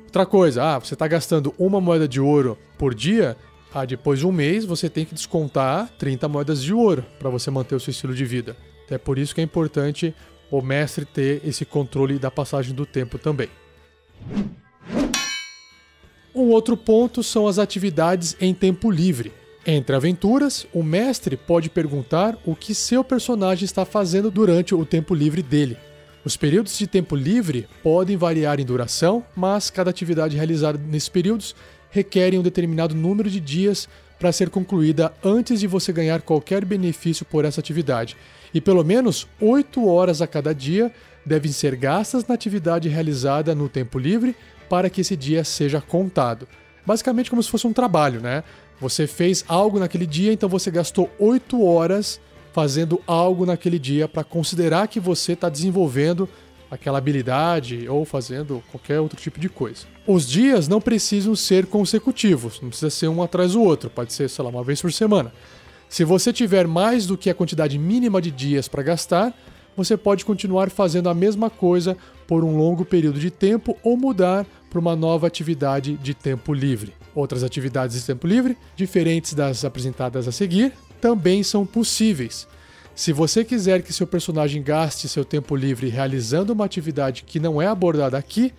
Outra 0.05 0.25
coisa, 0.25 0.63
ah, 0.65 0.79
você 0.79 0.95
está 0.95 1.07
gastando 1.07 1.53
uma 1.59 1.81
moeda 1.81 2.07
de 2.07 2.21
ouro 2.21 2.57
por 2.79 2.95
dia, 2.95 3.37
ah, 3.75 3.85
depois 3.85 4.21
de 4.21 4.27
um 4.27 4.33
mês 4.33 4.65
você 4.65 4.89
tem 4.89 5.05
que 5.05 5.15
descontar 5.15 5.91
30 5.99 6.29
moedas 6.29 6.63
de 6.63 6.73
ouro 6.73 7.05
para 7.19 7.29
você 7.29 7.51
manter 7.51 7.75
o 7.75 7.81
seu 7.81 7.91
estilo 7.91 8.15
de 8.15 8.25
vida. 8.25 8.57
É 8.89 8.97
por 8.97 9.19
isso 9.19 9.35
que 9.35 9.41
é 9.41 9.45
importante 9.45 10.15
o 10.51 10.63
mestre 10.63 11.05
ter 11.05 11.43
esse 11.45 11.65
controle 11.65 12.19
da 12.19 12.31
passagem 12.31 12.75
do 12.75 12.87
tempo 12.87 13.19
também. 13.19 13.49
Um 16.37 16.51
outro 16.51 16.77
ponto 16.77 17.23
são 17.23 17.49
as 17.49 17.59
atividades 17.59 18.37
em 18.39 18.53
tempo 18.53 18.91
livre. 18.91 19.33
Entre 19.67 19.97
aventuras, 19.97 20.67
o 20.71 20.83
mestre 20.83 21.35
pode 21.35 21.71
perguntar 21.71 22.37
o 22.45 22.55
que 22.55 22.75
seu 22.75 23.03
personagem 23.03 23.65
está 23.65 23.87
fazendo 23.87 24.31
durante 24.31 24.75
o 24.75 24.85
tempo 24.85 25.15
livre 25.15 25.43
dele. 25.43 25.79
Os 26.27 26.37
períodos 26.37 26.77
de 26.77 26.87
tempo 26.87 27.17
livre 27.17 27.67
podem 27.83 28.19
variar 28.19 28.61
em 28.61 28.67
duração, 28.67 29.25
mas 29.35 29.71
cada 29.71 29.89
atividade 29.89 30.37
realizada 30.37 30.79
nesses 30.79 31.09
períodos 31.09 31.57
requer 31.89 32.35
um 32.35 32.43
determinado 32.43 32.95
número 32.95 33.31
de 33.31 33.41
dias 33.41 33.89
para 34.19 34.31
ser 34.31 34.51
concluída 34.51 35.15
antes 35.25 35.61
de 35.61 35.67
você 35.67 35.91
ganhar 35.91 36.21
qualquer 36.21 36.67
benefício 36.67 37.25
por 37.25 37.47
essa 37.47 37.61
atividade. 37.61 38.15
E 38.53 38.61
pelo 38.61 38.85
menos 38.85 39.27
8 39.41 39.89
horas 39.89 40.21
a 40.21 40.27
cada 40.27 40.55
dia 40.55 40.93
devem 41.25 41.51
ser 41.51 41.77
gastas 41.77 42.27
na 42.27 42.35
atividade 42.35 42.91
realizada 42.91 43.55
no 43.55 43.71
tempo 43.71 43.99
livre 43.99 44.37
para 44.69 44.91
que 44.91 45.01
esse 45.01 45.17
dia 45.17 45.45
seja 45.45 45.81
contado. 45.81 46.47
Basicamente 46.85 47.31
como 47.31 47.43
se 47.43 47.51
fosse 47.51 47.67
um 47.67 47.73
trabalho, 47.73 48.21
né? 48.21 48.45
Você 48.81 49.07
fez 49.07 49.45
algo 49.49 49.79
naquele 49.79 50.07
dia, 50.07 50.33
então 50.33 50.49
você 50.49 50.71
gastou 50.71 51.11
8 51.19 51.65
horas 51.65 52.21
fazendo 52.53 53.01
algo 53.07 53.45
naquele 53.45 53.79
dia 53.79 54.07
para 54.07 54.25
considerar 54.25 54.89
que 54.89 55.01
você 55.01 55.33
está 55.33 55.49
desenvolvendo 55.49 56.29
aquela 56.71 56.99
habilidade 56.99 57.89
ou 57.89 58.05
fazendo 58.05 58.63
qualquer 58.71 59.01
outro 59.01 59.19
tipo 59.21 59.39
de 59.39 59.49
coisa. 59.49 59.87
Os 60.07 60.29
dias 60.29 60.69
não 60.69 60.81
precisam 60.81 61.35
ser 61.35 61.67
consecutivos, 61.67 62.61
não 62.61 62.69
precisa 62.69 62.91
ser 62.91 63.09
um 63.09 63.23
atrás 63.23 63.53
do 63.53 63.63
outro, 63.63 63.91
pode 63.91 64.13
ser, 64.13 64.29
sei 64.29 64.45
lá, 64.45 64.51
uma 64.51 64.65
vez 64.65 64.81
por 64.81 64.93
semana. 64.93 65.33
Se 65.89 66.05
você 66.05 66.33
tiver 66.33 66.67
mais 66.67 67.07
do 67.07 67.17
que 67.17 67.31
a 67.31 67.35
quantidade 67.35 67.79
mínima 67.79 68.21
de 68.21 68.31
dias 68.31 68.69
para 68.69 68.83
gastar, 68.83 69.33
você 69.77 69.97
pode 69.97 70.25
continuar 70.25 70.71
fazendo 70.71 71.09
a 71.09 71.15
mesma 71.15 71.51
coisa 71.51 71.97
por 72.27 72.43
um 72.43 72.57
longo 72.57 72.85
período 72.85 73.21
de 73.21 73.31
tempo 73.31 73.77
ou 73.83 73.97
mudar 73.97 74.47
para 74.71 74.79
uma 74.79 74.97
nova 74.97 75.27
atividade 75.27 75.97
de 75.97 76.15
tempo 76.15 76.53
livre. 76.53 76.95
Outras 77.15 77.43
atividades 77.43 77.97
de 77.99 78.07
tempo 78.07 78.27
livre, 78.27 78.57
diferentes 78.75 79.35
das 79.35 79.65
apresentadas 79.65 80.27
a 80.27 80.33
seguir, 80.33 80.73
também 81.01 81.43
são 81.43 81.65
possíveis. 81.65 82.49
Se 82.95 83.13
você 83.13 83.45
quiser 83.45 83.83
que 83.83 83.93
seu 83.93 84.07
personagem 84.07 84.63
gaste 84.63 85.09
seu 85.09 85.25
tempo 85.25 85.55
livre 85.55 85.89
realizando 85.89 86.53
uma 86.53 86.65
atividade 86.65 87.25
que 87.25 87.39
não 87.39 87.61
é 87.61 87.67
abordada 87.67 88.17
aqui, 88.17 88.53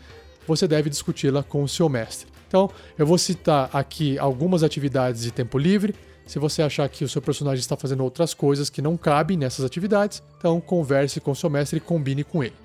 você 0.48 0.68
deve 0.68 0.90
discuti-la 0.90 1.44
com 1.44 1.64
o 1.64 1.68
seu 1.68 1.90
mestre. 1.90 2.28
Então, 2.48 2.70
eu 2.98 3.06
vou 3.06 3.18
citar 3.18 3.70
aqui 3.74 4.18
algumas 4.18 4.64
atividades 4.64 5.24
de 5.24 5.32
tempo 5.32 5.58
livre. 5.58 5.94
Se 6.28 6.38
você 6.40 6.62
achar 6.62 6.88
que 6.90 7.06
o 7.06 7.10
seu 7.10 7.22
personagem 7.22 7.62
está 7.62 7.78
fazendo 7.78 8.04
outras 8.04 8.34
coisas 8.34 8.70
que 8.70 8.82
não 8.82 8.98
cabem 8.98 9.38
nessas 9.38 9.64
atividades, 9.64 10.22
então 10.38 10.60
converse 10.60 11.22
com 11.22 11.34
seu 11.34 11.50
mestre 11.50 11.78
e 11.78 11.82
combine 11.82 12.24
com 12.24 12.44
ele. 12.44 12.56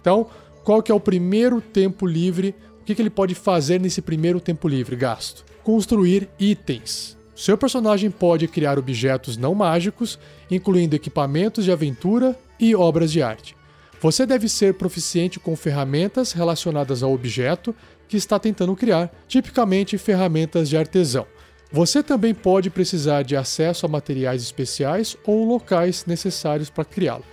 Então, 0.00 0.26
qual 0.62 0.82
que 0.82 0.92
é 0.92 0.94
o 0.94 1.00
primeiro 1.00 1.60
tempo 1.60 2.06
livre? 2.06 2.54
O 2.80 2.84
que, 2.84 2.94
que 2.94 3.00
ele 3.00 3.10
pode 3.10 3.34
fazer 3.34 3.80
nesse 3.80 4.02
primeiro 4.02 4.38
tempo 4.38 4.68
livre 4.68 4.94
gasto? 4.94 5.44
Construir 5.64 6.28
itens. 6.38 7.16
Seu 7.34 7.56
personagem 7.56 8.10
pode 8.10 8.46
criar 8.46 8.78
objetos 8.78 9.36
não 9.36 9.54
mágicos, 9.54 10.18
incluindo 10.50 10.94
equipamentos 10.94 11.64
de 11.64 11.72
aventura 11.72 12.38
e 12.60 12.74
obras 12.74 13.10
de 13.10 13.22
arte. 13.22 13.56
Você 14.00 14.26
deve 14.26 14.48
ser 14.48 14.74
proficiente 14.74 15.38
com 15.38 15.54
ferramentas 15.54 16.32
relacionadas 16.32 17.02
ao 17.02 17.12
objeto 17.12 17.74
que 18.12 18.18
está 18.18 18.38
tentando 18.38 18.76
criar, 18.76 19.10
tipicamente 19.26 19.96
ferramentas 19.96 20.68
de 20.68 20.76
artesão. 20.76 21.26
Você 21.72 22.02
também 22.02 22.34
pode 22.34 22.68
precisar 22.68 23.22
de 23.22 23.34
acesso 23.34 23.86
a 23.86 23.88
materiais 23.88 24.42
especiais 24.42 25.16
ou 25.24 25.46
locais 25.46 26.04
necessários 26.04 26.68
para 26.68 26.84
criá-lo. 26.84 27.24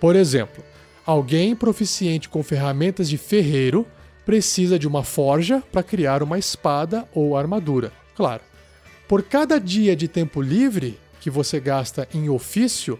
Por 0.00 0.16
exemplo, 0.16 0.64
alguém 1.06 1.54
proficiente 1.54 2.28
com 2.28 2.42
ferramentas 2.42 3.08
de 3.08 3.16
ferreiro 3.16 3.86
precisa 4.26 4.76
de 4.76 4.88
uma 4.88 5.04
forja 5.04 5.62
para 5.70 5.84
criar 5.84 6.20
uma 6.20 6.36
espada 6.36 7.08
ou 7.14 7.36
armadura. 7.36 7.92
Claro, 8.16 8.42
por 9.06 9.22
cada 9.22 9.60
dia 9.60 9.94
de 9.94 10.08
tempo 10.08 10.42
livre 10.42 10.98
que 11.20 11.30
você 11.30 11.60
gasta 11.60 12.08
em 12.12 12.28
ofício, 12.28 12.98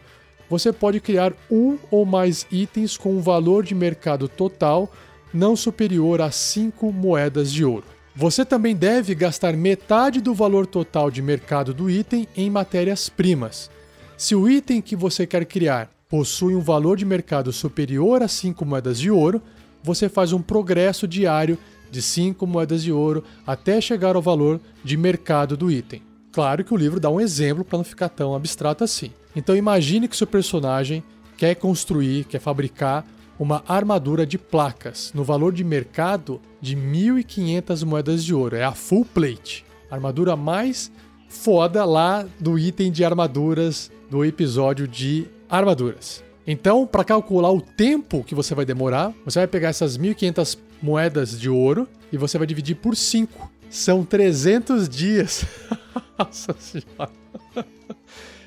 você 0.49 0.73
pode 0.73 1.01
criar 1.01 1.33
um 1.51 1.79
ou 1.91 2.07
mais 2.07 2.47
itens 2.49 2.97
com 2.97 3.11
um 3.17 3.21
valor 3.21 3.65
de 3.65 3.75
mercado 3.75 4.29
total 4.29 4.89
não 5.35 5.57
superior 5.57 6.23
a 6.23 6.31
5 6.31 6.93
moedas 6.93 7.53
de 7.53 7.65
ouro. 7.65 7.85
Você 8.15 8.45
também 8.45 8.77
deve 8.77 9.13
gastar 9.15 9.55
metade 9.55 10.21
do 10.21 10.33
valor 10.33 10.67
total 10.67 11.11
de 11.11 11.21
mercado 11.21 11.75
do 11.75 11.91
item 11.91 12.29
em 12.37 12.49
matérias-primas. 12.49 13.69
Se 14.17 14.37
o 14.37 14.49
item 14.49 14.81
que 14.81 14.95
você 14.95 15.27
quer 15.27 15.45
criar 15.45 15.91
possui 16.09 16.55
um 16.55 16.61
valor 16.61 16.97
de 16.97 17.05
mercado 17.05 17.53
superior 17.53 18.23
a 18.23 18.29
5 18.29 18.65
moedas 18.65 19.01
de 19.01 19.11
ouro, 19.11 19.43
você 19.83 20.09
faz 20.09 20.33
um 20.33 20.41
progresso 20.41 21.09
diário 21.09 21.59
de 21.91 22.01
5 22.01 22.47
moedas 22.47 22.85
de 22.85 22.93
ouro 22.93 23.25
até 23.45 23.81
chegar 23.81 24.15
ao 24.15 24.23
valor 24.23 24.61
de 24.85 24.97
mercado 24.97 25.57
do 25.57 25.69
item. 25.71 26.01
Claro 26.31 26.63
que 26.63 26.73
o 26.73 26.77
livro 26.77 27.01
dá 27.01 27.11
um 27.11 27.21
exemplo 27.21 27.65
para 27.65 27.79
não 27.79 27.85
ficar 27.85 28.09
tão 28.09 28.35
abstrato 28.35 28.85
assim. 28.85 29.11
Então 29.35 29.57
imagine 29.57 30.07
que 30.07 30.17
seu 30.17 30.27
personagem 30.27 31.03
quer 31.37 31.57
construir, 31.57 32.25
quer 32.25 32.39
fabricar 32.39 33.05
uma 33.39 33.65
armadura 33.67 34.27
de 34.27 34.39
placas 34.39 35.13
no 35.15 35.25
valor 35.25 35.53
de 35.53 35.65
mercado 35.65 36.41
de 36.61 36.77
1.500 36.77 37.85
moedas 37.85 38.25
de 38.25 38.35
ouro. 38.35 38.57
É 38.57 38.65
a 38.65 38.73
full 38.73 39.05
plate. 39.05 39.65
A 39.91 39.95
armadura 39.95 40.37
mais 40.37 40.91
foda 41.29 41.85
lá 41.85 42.27
do 42.39 42.59
item 42.59 42.93
de 42.93 43.05
armaduras 43.05 43.91
do 44.11 44.25
episódio 44.25 44.87
de 44.87 45.27
armaduras. 45.49 46.23
Então, 46.47 46.87
para 46.87 47.05
calcular 47.05 47.51
o 47.51 47.61
tempo 47.61 48.23
que 48.23 48.35
você 48.35 48.55
vai 48.55 48.65
demorar, 48.65 49.13
você 49.25 49.41
vai 49.41 49.49
pegar 49.49 49.71
essas 49.71 49.97
1.500 49.97 50.59
moedas 50.81 51.39
de 51.41 51.49
ouro 51.49 51.89
e 52.13 52.19
você 52.19 52.37
vai 52.37 52.47
dividir 52.47 52.77
por 52.77 52.95
5. 52.95 53.51
São 53.71 54.05
300 54.05 54.89
dias. 54.89 55.45
Nossa 56.19 56.55
senhora. 56.59 57.11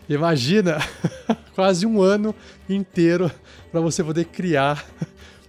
Imagina, 0.09 0.77
quase 1.55 1.85
um 1.85 2.01
ano 2.01 2.33
inteiro 2.69 3.29
para 3.71 3.81
você 3.81 4.03
poder 4.03 4.25
criar 4.25 4.85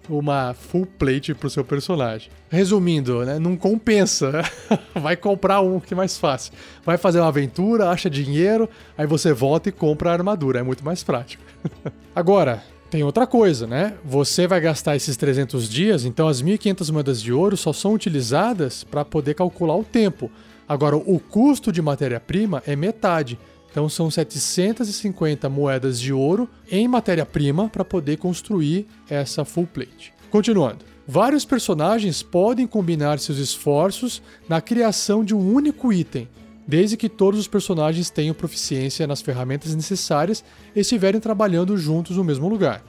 uma 0.08 0.54
full 0.54 0.86
plate 0.86 1.34
pro 1.34 1.50
seu 1.50 1.64
personagem. 1.64 2.30
Resumindo, 2.50 3.24
né, 3.24 3.38
não 3.38 3.56
compensa. 3.56 4.42
Vai 4.94 5.16
comprar 5.16 5.60
um 5.60 5.78
que 5.78 5.94
é 5.94 5.96
mais 5.96 6.16
fácil. 6.16 6.52
Vai 6.84 6.96
fazer 6.96 7.20
uma 7.20 7.28
aventura, 7.28 7.90
acha 7.90 8.08
dinheiro, 8.08 8.68
aí 8.96 9.06
você 9.06 9.32
volta 9.32 9.68
e 9.68 9.72
compra 9.72 10.10
a 10.10 10.14
armadura, 10.14 10.60
é 10.60 10.62
muito 10.62 10.84
mais 10.84 11.02
prático. 11.02 11.42
Agora, 12.14 12.62
tem 12.90 13.02
outra 13.04 13.26
coisa, 13.26 13.66
né? 13.66 13.94
Você 14.02 14.46
vai 14.46 14.60
gastar 14.60 14.96
esses 14.96 15.16
300 15.16 15.68
dias, 15.68 16.04
então 16.04 16.26
as 16.26 16.42
1.500 16.42 16.90
moedas 16.90 17.20
de 17.20 17.32
ouro 17.32 17.56
só 17.56 17.72
são 17.72 17.92
utilizadas 17.92 18.82
para 18.82 19.04
poder 19.04 19.34
calcular 19.34 19.76
o 19.76 19.84
tempo. 19.84 20.30
Agora, 20.66 20.96
o 20.96 21.20
custo 21.20 21.70
de 21.70 21.82
matéria-prima 21.82 22.62
é 22.66 22.74
metade. 22.74 23.38
Então 23.70 23.88
são 23.88 24.10
750 24.10 25.48
moedas 25.48 26.00
de 26.00 26.12
ouro 26.12 26.48
em 26.70 26.88
matéria-prima 26.88 27.68
para 27.68 27.84
poder 27.84 28.16
construir 28.16 28.86
essa 29.08 29.44
full 29.44 29.66
plate. 29.66 30.12
Continuando. 30.30 30.84
Vários 31.06 31.44
personagens 31.46 32.22
podem 32.22 32.66
combinar 32.66 33.18
seus 33.18 33.38
esforços 33.38 34.22
na 34.46 34.60
criação 34.60 35.24
de 35.24 35.34
um 35.34 35.54
único 35.54 35.90
item, 35.90 36.28
desde 36.66 36.98
que 36.98 37.08
todos 37.08 37.40
os 37.40 37.48
personagens 37.48 38.10
tenham 38.10 38.34
proficiência 38.34 39.06
nas 39.06 39.22
ferramentas 39.22 39.74
necessárias 39.74 40.44
e 40.76 40.80
estiverem 40.80 41.18
trabalhando 41.18 41.78
juntos 41.78 42.18
no 42.18 42.24
mesmo 42.24 42.46
lugar. 42.46 42.84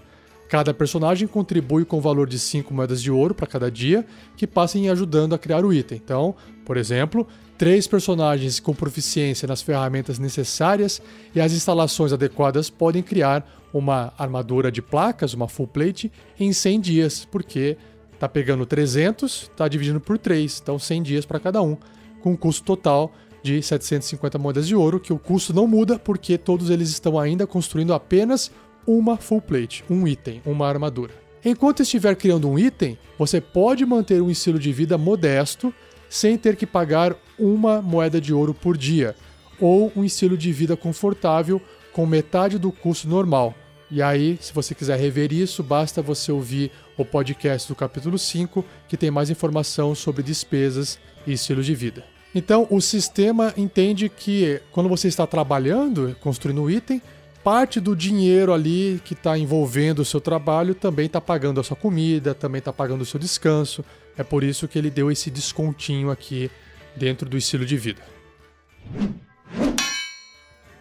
Cada 0.50 0.74
personagem 0.74 1.28
contribui 1.28 1.86
com 1.86 2.00
o 2.00 2.02
valor 2.02 2.28
de 2.28 2.38
5 2.40 2.74
moedas 2.74 3.02
de 3.02 3.10
ouro 3.10 3.34
para 3.34 3.48
cada 3.48 3.72
dia 3.72 4.06
que 4.36 4.46
passem 4.48 4.90
ajudando 4.90 5.34
a 5.34 5.38
criar 5.38 5.64
o 5.64 5.72
item. 5.72 6.02
Então, 6.04 6.36
por 6.66 6.76
exemplo, 6.76 7.26
três 7.60 7.86
personagens 7.86 8.58
com 8.58 8.74
proficiência 8.74 9.46
nas 9.46 9.62
ferramentas 9.62 10.18
necessárias 10.18 11.02
e 11.36 11.42
as 11.42 11.52
instalações 11.52 12.14
adequadas 12.14 12.70
podem 12.70 13.04
criar 13.04 13.46
uma 13.74 14.14
armadura 14.18 14.72
de 14.72 14.82
placas, 14.82 15.34
uma 15.34 15.50
full 15.50 15.68
plate, 15.68 16.10
em 16.40 16.54
100 16.54 16.80
dias, 16.80 17.28
porque 17.30 17.76
tá 18.18 18.30
pegando 18.30 18.66
300, 18.66 19.52
tá 19.58 19.68
dividindo 19.68 20.00
por 20.00 20.18
3, 20.18 20.62
então 20.64 20.80
100 20.80 21.04
dias 21.04 21.26
para 21.26 21.38
cada 21.38 21.62
um, 21.62 21.76
com 22.22 22.32
um 22.32 22.36
custo 22.38 22.64
total 22.64 23.12
de 23.44 23.62
750 23.62 24.38
moedas 24.38 24.66
de 24.66 24.74
ouro, 24.74 24.98
que 24.98 25.12
o 25.12 25.20
custo 25.20 25.54
não 25.54 25.68
muda 25.68 26.00
porque 26.00 26.38
todos 26.38 26.70
eles 26.70 26.88
estão 26.88 27.20
ainda 27.20 27.46
construindo 27.46 27.94
apenas 27.94 28.50
uma 28.88 29.18
full 29.18 29.42
plate, 29.42 29.84
um 29.90 30.08
item, 30.08 30.42
uma 30.46 30.66
armadura. 30.66 31.14
Enquanto 31.44 31.84
estiver 31.84 32.16
criando 32.16 32.50
um 32.50 32.58
item, 32.58 32.98
você 33.18 33.42
pode 33.42 33.86
manter 33.86 34.22
um 34.22 34.32
estilo 34.32 34.58
de 34.58 34.72
vida 34.72 34.98
modesto 34.98 35.74
sem 36.10 36.38
ter 36.38 36.56
que 36.56 36.66
pagar 36.66 37.16
uma 37.38 37.82
moeda 37.82 38.20
de 38.20 38.34
ouro 38.34 38.54
por 38.54 38.76
dia, 38.76 39.16
ou 39.60 39.92
um 39.96 40.04
estilo 40.04 40.38
de 40.38 40.52
vida 40.52 40.76
confortável 40.76 41.62
com 41.94 42.06
metade 42.06 42.58
do 42.58 42.72
custo 42.72 43.08
normal. 43.08 43.54
E 43.92 44.02
aí, 44.02 44.38
se 44.40 44.54
você 44.54 44.76
quiser 44.76 45.00
rever 45.00 45.34
isso, 45.34 45.64
basta 45.64 46.02
você 46.02 46.32
ouvir 46.32 46.72
o 46.98 47.04
podcast 47.04 47.68
do 47.68 47.76
capítulo 47.76 48.18
5, 48.18 48.64
que 48.88 48.98
tem 48.98 49.10
mais 49.10 49.30
informação 49.30 49.96
sobre 49.96 50.22
despesas 50.22 51.00
e 51.26 51.34
estilo 51.34 51.64
de 51.64 51.74
vida. 51.74 52.04
Então, 52.34 52.68
o 52.70 52.80
sistema 52.80 53.54
entende 53.58 54.08
que 54.08 54.62
quando 54.72 54.88
você 54.88 55.08
está 55.08 55.26
trabalhando, 55.26 56.16
construindo 56.22 56.62
um 56.62 56.70
item, 56.70 57.02
parte 57.44 57.80
do 57.80 57.96
dinheiro 57.96 58.54
ali 58.54 59.02
que 59.04 59.14
está 59.14 59.36
envolvendo 59.38 60.00
o 60.00 60.06
seu 60.06 60.22
trabalho 60.22 60.76
também 60.76 61.08
está 61.08 61.20
pagando 61.20 61.60
a 61.60 61.64
sua 61.64 61.76
comida, 61.76 62.36
também 62.36 62.60
está 62.60 62.72
pagando 62.72 63.02
o 63.02 63.06
seu 63.06 63.20
descanso. 63.20 63.84
É 64.20 64.24
por 64.24 64.44
isso 64.44 64.68
que 64.68 64.78
ele 64.78 64.90
deu 64.90 65.10
esse 65.10 65.32
descontinho 65.32 66.12
aqui 66.12 66.52
dentro 66.94 67.30
do 67.30 67.38
estilo 67.38 67.66
de 67.66 67.78
vida. 67.78 68.02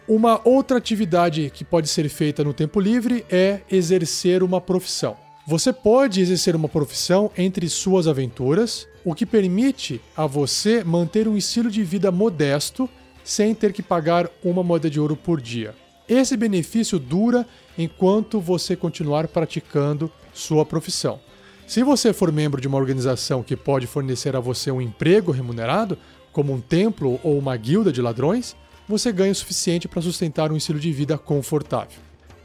Uma 0.05 0.41
outra 0.43 0.77
atividade 0.77 1.49
que 1.49 1.63
pode 1.63 1.87
ser 1.87 2.09
feita 2.09 2.43
no 2.43 2.53
tempo 2.53 2.81
livre 2.81 3.25
é 3.29 3.61
exercer 3.71 4.43
uma 4.43 4.59
profissão. 4.59 5.15
Você 5.47 5.71
pode 5.71 6.19
exercer 6.19 6.53
uma 6.53 6.67
profissão 6.67 7.31
entre 7.37 7.69
suas 7.69 8.09
aventuras, 8.09 8.85
o 9.05 9.15
que 9.15 9.25
permite 9.25 10.01
a 10.17 10.25
você 10.25 10.83
manter 10.83 11.25
um 11.25 11.37
estilo 11.37 11.71
de 11.71 11.81
vida 11.81 12.11
modesto 12.11 12.89
sem 13.23 13.55
ter 13.55 13.71
que 13.71 13.81
pagar 13.81 14.29
uma 14.43 14.61
moeda 14.61 14.89
de 14.89 14.99
ouro 14.99 15.15
por 15.15 15.39
dia. 15.39 15.73
Esse 16.09 16.35
benefício 16.35 16.99
dura 16.99 17.47
enquanto 17.77 18.41
você 18.41 18.75
continuar 18.75 19.29
praticando 19.29 20.11
sua 20.33 20.65
profissão. 20.65 21.21
Se 21.69 21.83
você 21.83 22.11
for 22.11 22.31
membro 22.31 22.59
de 22.59 22.67
uma 22.67 22.79
organização 22.79 23.43
que 23.43 23.55
pode 23.55 23.85
fornecer 23.85 24.35
a 24.35 24.39
você 24.39 24.71
um 24.71 24.81
emprego 24.81 25.31
remunerado, 25.31 25.99
como 26.31 26.51
um 26.51 26.59
templo 26.59 27.19
ou 27.23 27.37
uma 27.37 27.55
guilda 27.55 27.91
de 27.91 28.01
ladrões, 28.01 28.55
você 28.87 29.11
ganha 29.11 29.31
o 29.31 29.35
suficiente 29.35 29.87
para 29.87 30.01
sustentar 30.01 30.51
um 30.51 30.57
estilo 30.57 30.79
de 30.79 30.91
vida 30.91 31.15
confortável. 31.15 31.99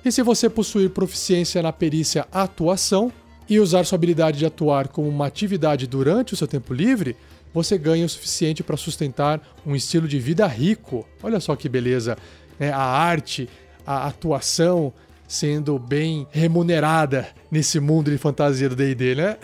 E 0.05 0.13
se 0.13 0.21
você 0.21 0.51
possuir 0.51 0.91
proficiência 0.91 1.63
na 1.63 1.73
perícia 1.73 2.29
atuação 2.31 3.11
e 3.49 3.59
usar 3.59 3.87
sua 3.87 3.97
habilidade 3.97 4.41
de 4.41 4.45
atuar 4.45 4.89
como 4.89 5.09
uma 5.09 5.27
atividade 5.27 5.87
durante 5.87 6.35
o 6.35 6.37
seu 6.37 6.47
tempo 6.47 6.75
livre, 6.75 7.17
você 7.55 7.79
ganha 7.79 8.05
o 8.05 8.09
suficiente 8.11 8.63
para 8.63 8.77
sustentar 8.77 9.41
um 9.65 9.75
estilo 9.75 10.07
de 10.07 10.19
vida 10.19 10.47
rico. 10.47 11.09
Olha 11.23 11.41
só 11.41 11.57
que 11.57 11.67
beleza! 11.67 12.19
É, 12.61 12.69
a 12.69 12.79
arte, 12.79 13.49
a 13.87 14.07
atuação 14.07 14.93
sendo 15.35 15.79
bem 15.79 16.29
remunerada 16.31 17.29
nesse 17.51 17.81
mundo 17.81 18.09
de 18.11 18.17
fantasia 18.17 18.69
do 18.69 18.77
D&D, 18.77 19.17
né? 19.17 19.37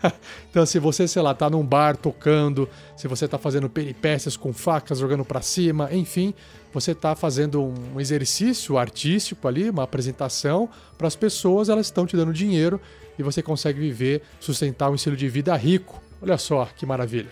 então, 0.50 0.64
se 0.64 0.78
você, 0.78 1.06
sei 1.06 1.20
lá, 1.20 1.34
tá 1.34 1.50
num 1.50 1.64
bar 1.64 1.96
tocando, 1.96 2.68
se 2.96 3.06
você 3.06 3.28
tá 3.28 3.36
fazendo 3.36 3.68
peripécias 3.68 4.38
com 4.38 4.54
facas 4.54 4.98
jogando 4.98 5.24
para 5.24 5.42
cima, 5.42 5.90
enfim, 5.92 6.32
você 6.72 6.94
tá 6.94 7.14
fazendo 7.14 7.62
um 7.62 8.00
exercício 8.00 8.78
artístico 8.78 9.46
ali, 9.46 9.68
uma 9.68 9.82
apresentação 9.82 10.68
para 10.96 11.06
as 11.06 11.14
pessoas, 11.14 11.68
elas 11.68 11.86
estão 11.86 12.06
te 12.06 12.16
dando 12.16 12.32
dinheiro 12.32 12.80
e 13.18 13.22
você 13.22 13.42
consegue 13.42 13.78
viver, 13.78 14.22
sustentar 14.40 14.90
um 14.90 14.94
estilo 14.94 15.16
de 15.16 15.28
vida 15.28 15.54
rico. 15.54 16.02
Olha 16.22 16.38
só 16.38 16.64
que 16.74 16.86
maravilha. 16.86 17.30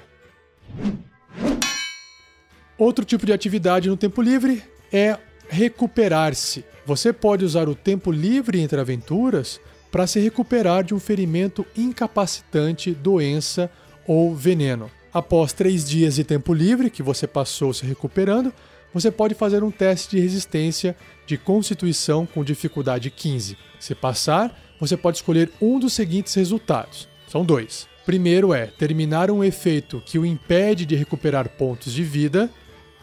Outro 2.76 3.07
tipo 3.07 3.25
de 3.25 3.33
atividade 3.33 3.88
no 3.88 3.97
tempo 3.97 4.21
livre 4.21 4.62
é 4.92 5.16
recuperar-se. 5.49 6.72
Você 6.85 7.12
pode 7.12 7.45
usar 7.45 7.69
o 7.69 7.75
tempo 7.75 8.11
livre 8.11 8.61
entre 8.61 8.81
aventuras 8.81 9.61
para 9.91 10.07
se 10.07 10.19
recuperar 10.19 10.83
de 10.83 10.95
um 10.95 10.99
ferimento 10.99 11.65
incapacitante, 11.77 12.93
doença 12.93 13.71
ou 14.07 14.35
veneno. 14.35 14.91
Após 15.12 15.53
três 15.53 15.89
dias 15.89 16.15
de 16.17 16.25
tempo 16.25 16.55
livre 16.55 16.91
que 16.91 17.03
você 17.03 17.27
passou 17.27 17.73
se 17.73 17.85
recuperando, 17.85 18.53
você 18.93 19.11
pode 19.11 19.35
fazer 19.35 19.62
um 19.62 19.71
teste 19.71 20.17
de 20.17 20.23
resistência 20.23 20.97
de 21.27 21.39
constituição 21.39 22.27
com 22.27 22.43
dificuldade 22.43 23.11
15. 23.11 23.57
Se 23.79 23.95
passar, 23.95 24.59
você 24.81 24.97
pode 24.97 25.19
escolher 25.19 25.53
um 25.61 25.79
dos 25.79 25.93
seguintes 25.93 26.35
resultados. 26.35 27.09
São 27.29 27.45
dois. 27.45 27.87
Primeiro 28.05 28.53
é 28.53 28.67
terminar 28.67 29.31
um 29.31 29.45
efeito 29.45 30.03
que 30.05 30.19
o 30.19 30.27
impede 30.27 30.85
de 30.85 30.97
recuperar 30.97 31.49
pontos 31.51 31.93
de 31.93 32.03
vida, 32.03 32.51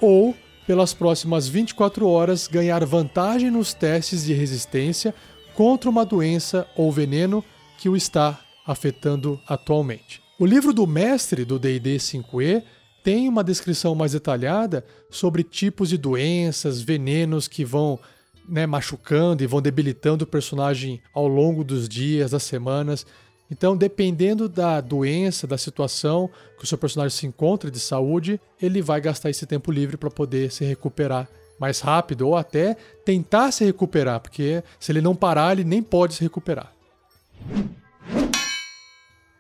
ou 0.02 0.36
pelas 0.70 0.94
próximas 0.94 1.48
24 1.48 2.08
horas 2.08 2.48
ganhar 2.48 2.86
vantagem 2.86 3.50
nos 3.50 3.74
testes 3.74 4.24
de 4.24 4.34
resistência 4.34 5.16
contra 5.56 5.90
uma 5.90 6.06
doença 6.06 6.68
ou 6.76 6.92
veneno 6.92 7.44
que 7.80 7.90
o 7.90 7.98
está 7.98 8.40
afetando 8.68 9.42
atualmente. 9.48 10.22
O 10.38 10.46
livro 10.46 10.72
do 10.72 10.86
mestre 10.86 11.44
do 11.44 11.58
D&D 11.58 11.98
5e 11.98 12.62
tem 13.04 13.28
uma 13.28 13.44
descrição 13.44 13.96
mais 13.96 14.12
detalhada 14.12 14.86
sobre 15.10 15.42
tipos 15.42 15.90
de 15.90 15.98
doenças, 15.98 16.80
venenos 16.80 17.48
que 17.48 17.66
vão 17.66 18.00
né, 18.48 18.68
machucando 18.68 19.44
e 19.44 19.48
vão 19.48 19.64
debilitando 19.64 20.24
o 20.24 20.28
personagem 20.28 21.02
ao 21.16 21.28
longo 21.28 21.64
dos 21.64 21.90
dias, 21.90 22.30
das 22.30 22.44
semanas. 22.44 23.08
Então, 23.52 23.76
dependendo 23.76 24.48
da 24.48 24.80
doença, 24.80 25.48
da 25.48 25.58
situação 25.58 26.30
que 26.58 26.64
o 26.64 26.68
seu 26.68 26.78
personagem 26.78 27.18
se 27.18 27.26
encontra 27.26 27.72
de 27.72 27.80
saúde, 27.80 28.40
ele 28.62 28.82
vai 28.82 29.02
gastar 29.02 29.30
esse 29.30 29.46
tempo 29.46 29.72
livre 29.72 29.98
para 29.98 30.10
poder 30.10 30.52
se 30.52 30.64
recuperar 30.64 31.28
mais 31.60 31.82
rápido 31.82 32.28
ou 32.28 32.38
até 32.38 32.78
tentar 33.04 33.52
se 33.52 33.66
recuperar, 33.66 34.20
porque 34.22 34.64
se 34.80 34.92
ele 34.92 35.02
não 35.02 35.16
parar, 35.16 35.52
ele 35.54 35.64
nem 35.64 35.84
pode 35.84 36.14
se 36.14 36.22
recuperar. 36.22 36.72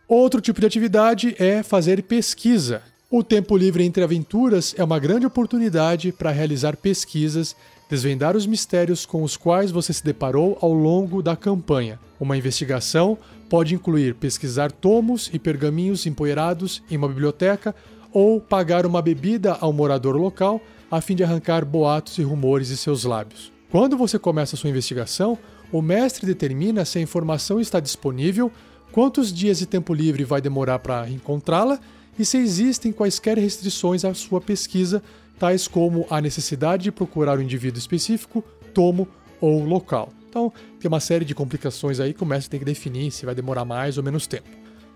Outro 0.07 0.41
tipo 0.41 0.59
de 0.59 0.65
atividade 0.65 1.35
é 1.37 1.61
fazer 1.61 2.01
pesquisa. 2.03 2.81
O 3.11 3.23
tempo 3.23 3.55
livre 3.55 3.83
entre 3.83 4.03
aventuras 4.03 4.75
é 4.77 4.83
uma 4.83 4.99
grande 4.99 5.25
oportunidade 5.25 6.11
para 6.11 6.31
realizar 6.31 6.75
pesquisas, 6.75 7.55
desvendar 7.89 8.35
os 8.35 8.45
mistérios 8.45 9.05
com 9.05 9.23
os 9.23 9.37
quais 9.37 9.71
você 9.71 9.93
se 9.93 10.03
deparou 10.03 10.57
ao 10.61 10.73
longo 10.73 11.21
da 11.21 11.35
campanha. 11.35 11.99
Uma 12.19 12.37
investigação 12.37 13.17
pode 13.49 13.73
incluir 13.73 14.13
pesquisar 14.15 14.71
tomos 14.71 15.29
e 15.33 15.39
pergaminhos 15.39 16.05
empoeirados 16.05 16.83
em 16.89 16.97
uma 16.97 17.07
biblioteca 17.07 17.75
ou 18.13 18.39
pagar 18.39 18.85
uma 18.85 19.01
bebida 19.01 19.57
ao 19.59 19.73
morador 19.73 20.15
local 20.15 20.61
a 20.89 21.01
fim 21.01 21.15
de 21.15 21.23
arrancar 21.23 21.65
boatos 21.65 22.17
e 22.17 22.23
rumores 22.23 22.67
de 22.69 22.77
seus 22.77 23.03
lábios. 23.03 23.51
Quando 23.69 23.97
você 23.97 24.17
começa 24.17 24.55
sua 24.55 24.69
investigação, 24.69 25.37
o 25.71 25.81
mestre 25.81 26.25
determina 26.25 26.85
se 26.85 26.97
a 26.97 27.01
informação 27.01 27.59
está 27.59 27.79
disponível, 27.79 28.51
quantos 28.91 29.31
dias 29.31 29.59
de 29.59 29.65
tempo 29.65 29.93
livre 29.93 30.23
vai 30.23 30.41
demorar 30.41 30.79
para 30.79 31.09
encontrá-la 31.09 31.79
e 32.17 32.25
se 32.25 32.37
existem 32.37 32.91
quaisquer 32.91 33.37
restrições 33.37 34.03
à 34.03 34.13
sua 34.13 34.41
pesquisa, 34.41 35.03
tais 35.37 35.67
como 35.67 36.05
a 36.09 36.19
necessidade 36.19 36.83
de 36.83 36.91
procurar 36.91 37.37
um 37.37 37.41
indivíduo 37.41 37.79
específico, 37.79 38.43
tomo 38.73 39.07
ou 39.41 39.63
local. 39.63 40.09
Então, 40.29 40.53
tem 40.79 40.87
uma 40.87 40.99
série 40.99 41.25
de 41.25 41.33
complicações 41.33 41.99
aí 41.99 42.13
que 42.13 42.23
o 42.23 42.25
mestre 42.25 42.51
tem 42.51 42.59
que 42.59 42.65
definir 42.65 43.11
se 43.11 43.25
vai 43.25 43.33
demorar 43.33 43.65
mais 43.65 43.97
ou 43.97 44.03
menos 44.03 44.27
tempo. 44.27 44.47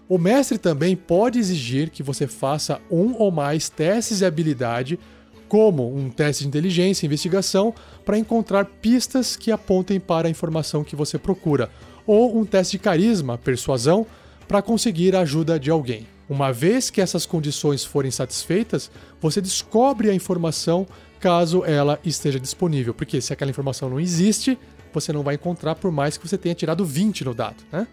O 0.07 0.17
mestre 0.17 0.57
também 0.57 0.95
pode 0.95 1.39
exigir 1.39 1.89
que 1.89 2.03
você 2.03 2.27
faça 2.27 2.79
um 2.91 3.15
ou 3.17 3.31
mais 3.31 3.69
testes 3.69 4.19
de 4.19 4.25
habilidade, 4.25 4.99
como 5.47 5.95
um 5.95 6.09
teste 6.09 6.43
de 6.43 6.49
inteligência 6.49 7.05
e 7.05 7.07
investigação, 7.07 7.73
para 8.03 8.17
encontrar 8.17 8.65
pistas 8.65 9.35
que 9.35 9.51
apontem 9.51 9.99
para 9.99 10.27
a 10.27 10.31
informação 10.31 10.83
que 10.83 10.95
você 10.95 11.17
procura, 11.17 11.69
ou 12.05 12.37
um 12.37 12.45
teste 12.45 12.77
de 12.77 12.83
carisma, 12.83 13.37
persuasão, 13.37 14.05
para 14.47 14.61
conseguir 14.61 15.15
a 15.15 15.21
ajuda 15.21 15.59
de 15.59 15.71
alguém. 15.71 16.05
Uma 16.29 16.51
vez 16.51 16.89
que 16.89 17.01
essas 17.01 17.25
condições 17.25 17.83
forem 17.83 18.11
satisfeitas, 18.11 18.89
você 19.21 19.41
descobre 19.41 20.09
a 20.09 20.13
informação 20.13 20.85
caso 21.23 21.63
ela 21.63 21.97
esteja 22.03 22.37
disponível, 22.37 22.93
porque 22.93 23.21
se 23.21 23.31
aquela 23.31 23.49
informação 23.49 23.89
não 23.89 23.97
existe, 23.97 24.59
você 24.93 25.13
não 25.13 25.23
vai 25.23 25.35
encontrar 25.35 25.73
por 25.73 25.89
mais 25.89 26.17
que 26.17 26.27
você 26.27 26.37
tenha 26.37 26.53
tirado 26.53 26.83
20 26.83 27.23
no 27.23 27.33
dado. 27.33 27.63
Né? 27.71 27.87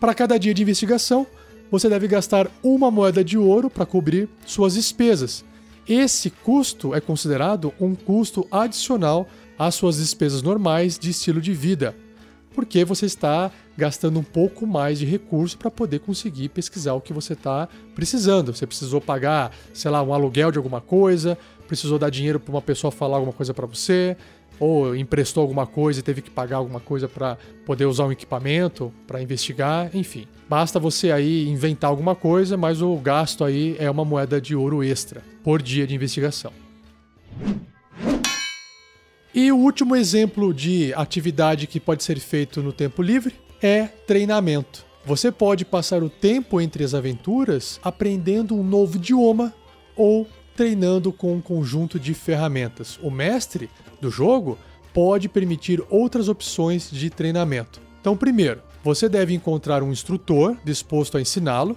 Para 0.00 0.12
cada 0.12 0.36
dia 0.36 0.52
de 0.52 0.62
investigação, 0.62 1.24
você 1.70 1.88
deve 1.88 2.08
gastar 2.08 2.50
uma 2.64 2.90
moeda 2.90 3.22
de 3.22 3.38
ouro 3.38 3.70
para 3.70 3.86
cobrir 3.86 4.28
suas 4.44 4.74
despesas. 4.74 5.44
Esse 5.88 6.30
custo 6.30 6.92
é 6.92 7.00
considerado 7.00 7.72
um 7.80 7.94
custo 7.94 8.44
adicional 8.50 9.28
às 9.56 9.76
suas 9.76 9.98
despesas 9.98 10.42
normais 10.42 10.98
de 10.98 11.10
estilo 11.10 11.40
de 11.40 11.54
vida, 11.54 11.94
porque 12.56 12.84
você 12.84 13.06
está 13.06 13.52
gastando 13.76 14.18
um 14.18 14.24
pouco 14.24 14.66
mais 14.66 14.98
de 14.98 15.06
recurso 15.06 15.56
para 15.56 15.70
poder 15.70 16.00
conseguir 16.00 16.48
pesquisar 16.48 16.94
o 16.94 17.00
que 17.00 17.12
você 17.12 17.34
está 17.34 17.68
precisando. 17.94 18.52
Você 18.52 18.66
precisou 18.66 19.00
pagar, 19.00 19.52
sei 19.72 19.92
lá, 19.92 20.02
um 20.02 20.12
aluguel 20.12 20.50
de 20.50 20.58
alguma 20.58 20.80
coisa, 20.80 21.38
precisou 21.66 21.98
dar 21.98 22.10
dinheiro 22.10 22.38
para 22.38 22.52
uma 22.52 22.62
pessoa 22.62 22.90
falar 22.90 23.16
alguma 23.16 23.32
coisa 23.32 23.52
para 23.52 23.66
você, 23.66 24.16
ou 24.58 24.94
emprestou 24.94 25.42
alguma 25.42 25.66
coisa 25.66 26.00
e 26.00 26.02
teve 26.02 26.22
que 26.22 26.30
pagar 26.30 26.58
alguma 26.58 26.80
coisa 26.80 27.08
para 27.08 27.36
poder 27.66 27.86
usar 27.86 28.04
um 28.04 28.12
equipamento, 28.12 28.92
para 29.06 29.22
investigar, 29.22 29.90
enfim. 29.94 30.26
Basta 30.48 30.78
você 30.78 31.10
aí 31.10 31.48
inventar 31.48 31.90
alguma 31.90 32.14
coisa, 32.14 32.56
mas 32.56 32.80
o 32.80 32.96
gasto 32.96 33.44
aí 33.44 33.76
é 33.78 33.90
uma 33.90 34.04
moeda 34.04 34.40
de 34.40 34.54
ouro 34.54 34.84
extra 34.84 35.22
por 35.42 35.60
dia 35.60 35.86
de 35.86 35.94
investigação. 35.94 36.52
E 39.34 39.50
o 39.50 39.56
último 39.56 39.96
exemplo 39.96 40.54
de 40.54 40.94
atividade 40.94 41.66
que 41.66 41.80
pode 41.80 42.04
ser 42.04 42.20
feito 42.20 42.62
no 42.62 42.72
tempo 42.72 43.02
livre 43.02 43.34
é 43.60 43.86
treinamento. 43.86 44.84
Você 45.04 45.32
pode 45.32 45.64
passar 45.64 46.02
o 46.02 46.08
tempo 46.08 46.60
entre 46.60 46.84
as 46.84 46.94
aventuras 46.94 47.80
aprendendo 47.82 48.54
um 48.54 48.62
novo 48.62 48.96
idioma 48.96 49.52
ou 49.96 50.26
treinando 50.56 51.12
com 51.12 51.34
um 51.34 51.40
conjunto 51.40 51.98
de 51.98 52.14
ferramentas. 52.14 52.98
O 53.02 53.10
mestre 53.10 53.68
do 54.00 54.10
jogo 54.10 54.58
pode 54.92 55.28
permitir 55.28 55.82
outras 55.90 56.28
opções 56.28 56.90
de 56.90 57.10
treinamento. 57.10 57.80
Então, 58.00 58.16
primeiro, 58.16 58.62
você 58.82 59.08
deve 59.08 59.34
encontrar 59.34 59.82
um 59.82 59.90
instrutor 59.90 60.56
disposto 60.64 61.16
a 61.16 61.20
ensiná-lo. 61.20 61.76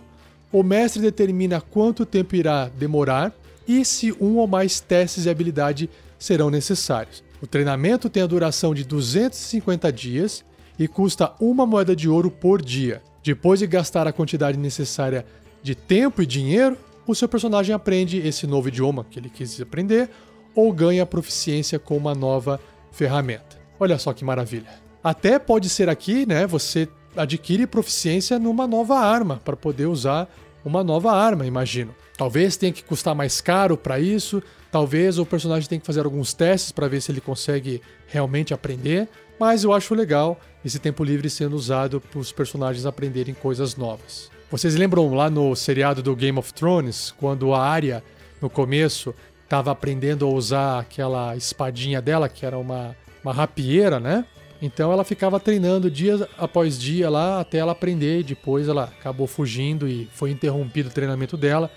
O 0.52 0.62
mestre 0.62 1.02
determina 1.02 1.62
quanto 1.62 2.06
tempo 2.06 2.36
irá 2.36 2.68
demorar 2.70 3.34
e 3.68 3.84
se 3.84 4.12
um 4.22 4.38
ou 4.38 4.48
mais 4.48 4.80
testes 4.80 5.24
de 5.24 5.30
habilidade 5.30 5.90
serão 6.20 6.50
necessários. 6.50 7.24
O 7.42 7.48
treinamento 7.48 8.10
tem 8.10 8.24
a 8.24 8.28
duração 8.28 8.74
de 8.74 8.84
250 8.84 9.92
dias 9.92 10.44
e 10.78 10.88
custa 10.88 11.34
uma 11.40 11.66
moeda 11.66 11.96
de 11.96 12.08
ouro 12.10 12.30
por 12.30 12.62
dia. 12.62 13.02
Depois 13.24 13.60
de 13.60 13.68
gastar 13.68 14.08
a 14.08 14.14
quantidade 14.14 14.58
necessária 14.58 15.26
de 15.62 15.76
tempo 15.76 16.22
e 16.22 16.26
dinheiro, 16.26 16.78
o 17.12 17.16
seu 17.16 17.28
personagem 17.28 17.74
aprende 17.74 18.18
esse 18.18 18.46
novo 18.46 18.68
idioma 18.68 19.06
que 19.10 19.20
ele 19.20 19.30
quis 19.30 19.60
aprender 19.62 20.10
ou 20.54 20.72
ganha 20.74 21.06
proficiência 21.06 21.80
com 21.80 21.96
uma 21.96 22.14
nova 22.14 22.60
ferramenta. 22.92 23.58
Olha 23.80 23.98
só 23.98 24.12
que 24.12 24.26
maravilha. 24.26 24.70
Até 25.04 25.38
pode 25.40 25.70
ser 25.70 25.88
aqui, 25.88 26.26
né, 26.26 26.46
você 26.48 26.88
adquire 27.16 27.66
proficiência 27.66 28.38
numa 28.38 28.68
nova 28.68 28.98
arma 28.98 29.42
para 29.44 29.56
poder 29.56 29.86
usar 29.86 30.28
uma 30.66 30.84
nova 30.84 31.12
arma, 31.12 31.46
imagino. 31.46 31.96
Talvez 32.18 32.58
tenha 32.58 32.74
que 32.74 32.84
custar 32.84 33.16
mais 33.16 33.40
caro 33.40 33.78
para 33.78 34.00
isso, 34.00 34.42
talvez 34.72 35.18
o 35.18 35.26
personagem 35.26 35.70
tenha 35.70 35.80
que 35.80 35.86
fazer 35.86 36.04
alguns 36.04 36.34
testes 36.34 36.72
para 36.72 36.88
ver 36.88 37.02
se 37.02 37.12
ele 37.12 37.22
consegue 37.22 37.82
realmente 38.08 38.54
aprender, 38.54 39.08
mas 39.40 39.64
eu 39.64 39.72
acho 39.72 39.94
legal 39.94 40.40
esse 40.66 40.80
tempo 40.80 41.04
livre 41.04 41.30
sendo 41.30 41.56
usado 41.56 42.02
para 42.02 42.20
os 42.20 42.32
personagens 42.32 42.86
aprenderem 42.86 43.34
coisas 43.34 43.76
novas. 43.76 44.30
Vocês 44.50 44.76
lembram 44.76 45.14
lá 45.14 45.30
no 45.30 45.56
seriado 45.56 46.02
do 46.02 46.16
Game 46.16 46.40
of 46.40 46.54
Thrones, 46.54 47.14
quando 47.18 47.54
a 47.54 47.62
Arya, 47.62 48.02
no 48.42 48.50
começo, 48.50 49.14
estava 49.44 49.72
aprendendo 49.72 50.26
a 50.26 50.30
usar 50.30 50.80
aquela 50.80 51.36
espadinha 51.36 52.02
dela, 52.02 52.30
que 52.30 52.46
era 52.46 52.58
uma, 52.58 52.96
uma 53.22 53.34
rapieira, 53.34 54.00
né? 54.00 54.26
Então 54.62 54.92
ela 54.92 55.04
ficava 55.04 55.40
treinando 55.40 55.92
dia 55.92 56.28
após 56.38 56.80
dia 56.80 57.10
lá 57.10 57.42
até 57.42 57.60
ela 57.60 57.74
aprender 57.74 58.24
depois 58.24 58.68
ela 58.68 58.86
acabou 58.86 59.28
fugindo 59.28 59.88
e 59.88 60.10
foi 60.14 60.32
interrompido 60.32 60.90
o 60.90 60.92
treinamento 60.92 61.36
dela. 61.38 61.70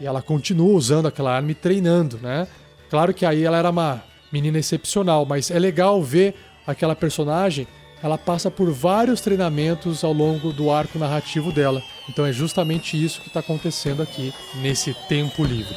E 0.00 0.06
ela 0.06 0.20
continua 0.20 0.74
usando 0.74 1.06
aquela 1.06 1.34
arma 1.34 1.52
e 1.52 1.54
treinando, 1.54 2.18
né? 2.18 2.46
Claro 2.90 3.14
que 3.14 3.24
aí 3.24 3.44
ela 3.44 3.56
era 3.58 3.70
uma 3.70 4.02
menina 4.32 4.58
excepcional, 4.58 5.24
mas 5.24 5.50
é 5.50 5.58
legal 5.58 6.02
ver 6.02 6.34
aquela 6.66 6.94
personagem, 6.94 7.66
ela 8.02 8.16
passa 8.16 8.50
por 8.50 8.70
vários 8.70 9.20
treinamentos 9.20 10.04
ao 10.04 10.12
longo 10.12 10.52
do 10.52 10.70
arco 10.70 10.98
narrativo 10.98 11.52
dela. 11.52 11.82
Então 12.08 12.24
é 12.24 12.32
justamente 12.32 13.02
isso 13.02 13.20
que 13.20 13.28
está 13.28 13.40
acontecendo 13.40 14.02
aqui 14.02 14.32
nesse 14.60 14.94
tempo 15.08 15.44
livre. 15.44 15.74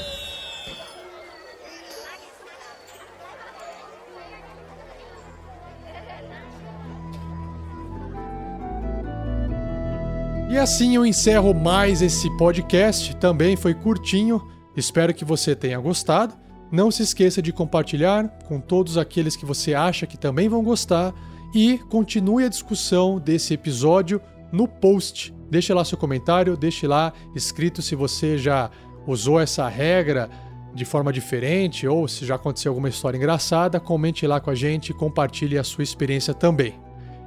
E 10.52 10.58
assim 10.58 10.96
eu 10.96 11.06
encerro 11.06 11.54
mais 11.54 12.02
esse 12.02 12.30
podcast. 12.38 13.16
Também 13.16 13.56
foi 13.56 13.74
curtinho. 13.74 14.46
Espero 14.76 15.14
que 15.14 15.24
você 15.24 15.56
tenha 15.56 15.80
gostado. 15.80 16.36
Não 16.70 16.92
se 16.92 17.04
esqueça 17.04 17.42
de 17.42 17.54
compartilhar 17.54 18.28
com 18.48 18.60
todos 18.60 18.98
aqueles 18.98 19.36
que 19.38 19.46
você 19.46 19.74
acha 19.74 20.06
que 20.06 20.18
também 20.18 20.50
vão 20.50 20.62
gostar 20.62 21.14
e 21.54 21.78
continue 21.90 22.46
a 22.46 22.50
discussão 22.50 23.20
desse 23.20 23.54
episódio 23.54 24.22
no 24.52 24.68
post. 24.68 25.34
Deixe 25.50 25.74
lá 25.74 25.84
seu 25.84 25.98
comentário, 25.98 26.56
deixe 26.56 26.88
lá 26.88 27.14
escrito 27.36 27.82
se 27.82 27.96
você 27.96 28.38
já 28.38 28.70
usou 29.06 29.40
essa 29.40 29.68
regra 29.68 30.30
de 30.74 30.86
forma 30.86 31.12
diferente 31.12 31.88
ou 31.88 32.08
se 32.08 32.26
já 32.26 32.36
aconteceu 32.36 32.72
alguma 32.72 32.90
história 32.90 33.18
engraçada, 33.18 33.80
comente 33.80 34.26
lá 34.26 34.40
com 34.40 34.50
a 34.50 34.56
gente, 34.56 34.94
compartilhe 34.94 35.58
a 35.58 35.64
sua 35.64 35.84
experiência 35.84 36.34
também. 36.34 36.80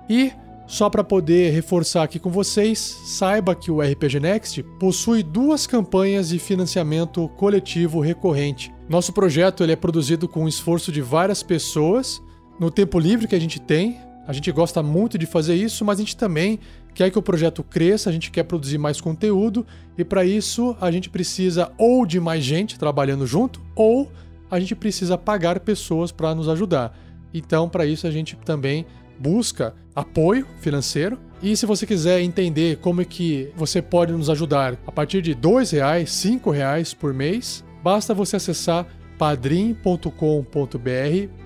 E 0.08 0.32
só 0.66 0.88
para 0.88 1.04
poder 1.04 1.50
reforçar 1.50 2.02
aqui 2.02 2.18
com 2.18 2.30
vocês, 2.30 2.78
saiba 2.78 3.54
que 3.54 3.70
o 3.70 3.82
RPG 3.82 4.18
Next 4.18 4.62
possui 4.80 5.22
duas 5.22 5.66
campanhas 5.66 6.30
de 6.30 6.38
financiamento 6.38 7.28
coletivo 7.36 8.00
recorrente. 8.00 8.72
Nosso 8.88 9.12
projeto 9.12 9.62
ele 9.62 9.72
é 9.72 9.76
produzido 9.76 10.26
com 10.26 10.44
o 10.44 10.48
esforço 10.48 10.90
de 10.90 11.02
várias 11.02 11.42
pessoas, 11.42 12.22
no 12.58 12.70
tempo 12.70 12.98
livre 12.98 13.28
que 13.28 13.34
a 13.34 13.40
gente 13.40 13.60
tem. 13.60 13.98
A 14.26 14.32
gente 14.32 14.50
gosta 14.50 14.82
muito 14.82 15.18
de 15.18 15.26
fazer 15.26 15.54
isso, 15.54 15.84
mas 15.84 15.98
a 15.98 16.02
gente 16.02 16.16
também 16.16 16.58
quer 16.94 17.10
que 17.10 17.18
o 17.18 17.22
projeto 17.22 17.62
cresça, 17.62 18.08
a 18.08 18.12
gente 18.12 18.30
quer 18.30 18.44
produzir 18.44 18.78
mais 18.78 19.00
conteúdo 19.00 19.66
e 19.98 20.04
para 20.04 20.24
isso 20.24 20.76
a 20.80 20.90
gente 20.90 21.10
precisa 21.10 21.70
ou 21.76 22.06
de 22.06 22.18
mais 22.18 22.42
gente 22.42 22.78
trabalhando 22.78 23.26
junto 23.26 23.60
ou 23.74 24.10
a 24.50 24.58
gente 24.58 24.74
precisa 24.74 25.18
pagar 25.18 25.60
pessoas 25.60 26.10
para 26.10 26.34
nos 26.34 26.48
ajudar. 26.48 26.96
Então, 27.32 27.68
para 27.68 27.84
isso 27.84 28.06
a 28.06 28.10
gente 28.10 28.36
também 28.36 28.86
busca 29.18 29.74
apoio 29.94 30.46
financeiro. 30.60 31.18
E 31.42 31.56
se 31.56 31.66
você 31.66 31.86
quiser 31.86 32.20
entender 32.20 32.78
como 32.78 33.02
é 33.02 33.04
que 33.04 33.50
você 33.56 33.82
pode 33.82 34.12
nos 34.12 34.30
ajudar 34.30 34.78
a 34.86 34.92
partir 34.92 35.20
de 35.20 35.32
R$ 35.32 35.38
reais, 35.72 36.10
cinco 36.10 36.50
reais 36.50 36.94
por 36.94 37.12
mês, 37.12 37.64
basta 37.82 38.14
você 38.14 38.36
acessar 38.36 38.86
padrim.com.br 39.18 40.08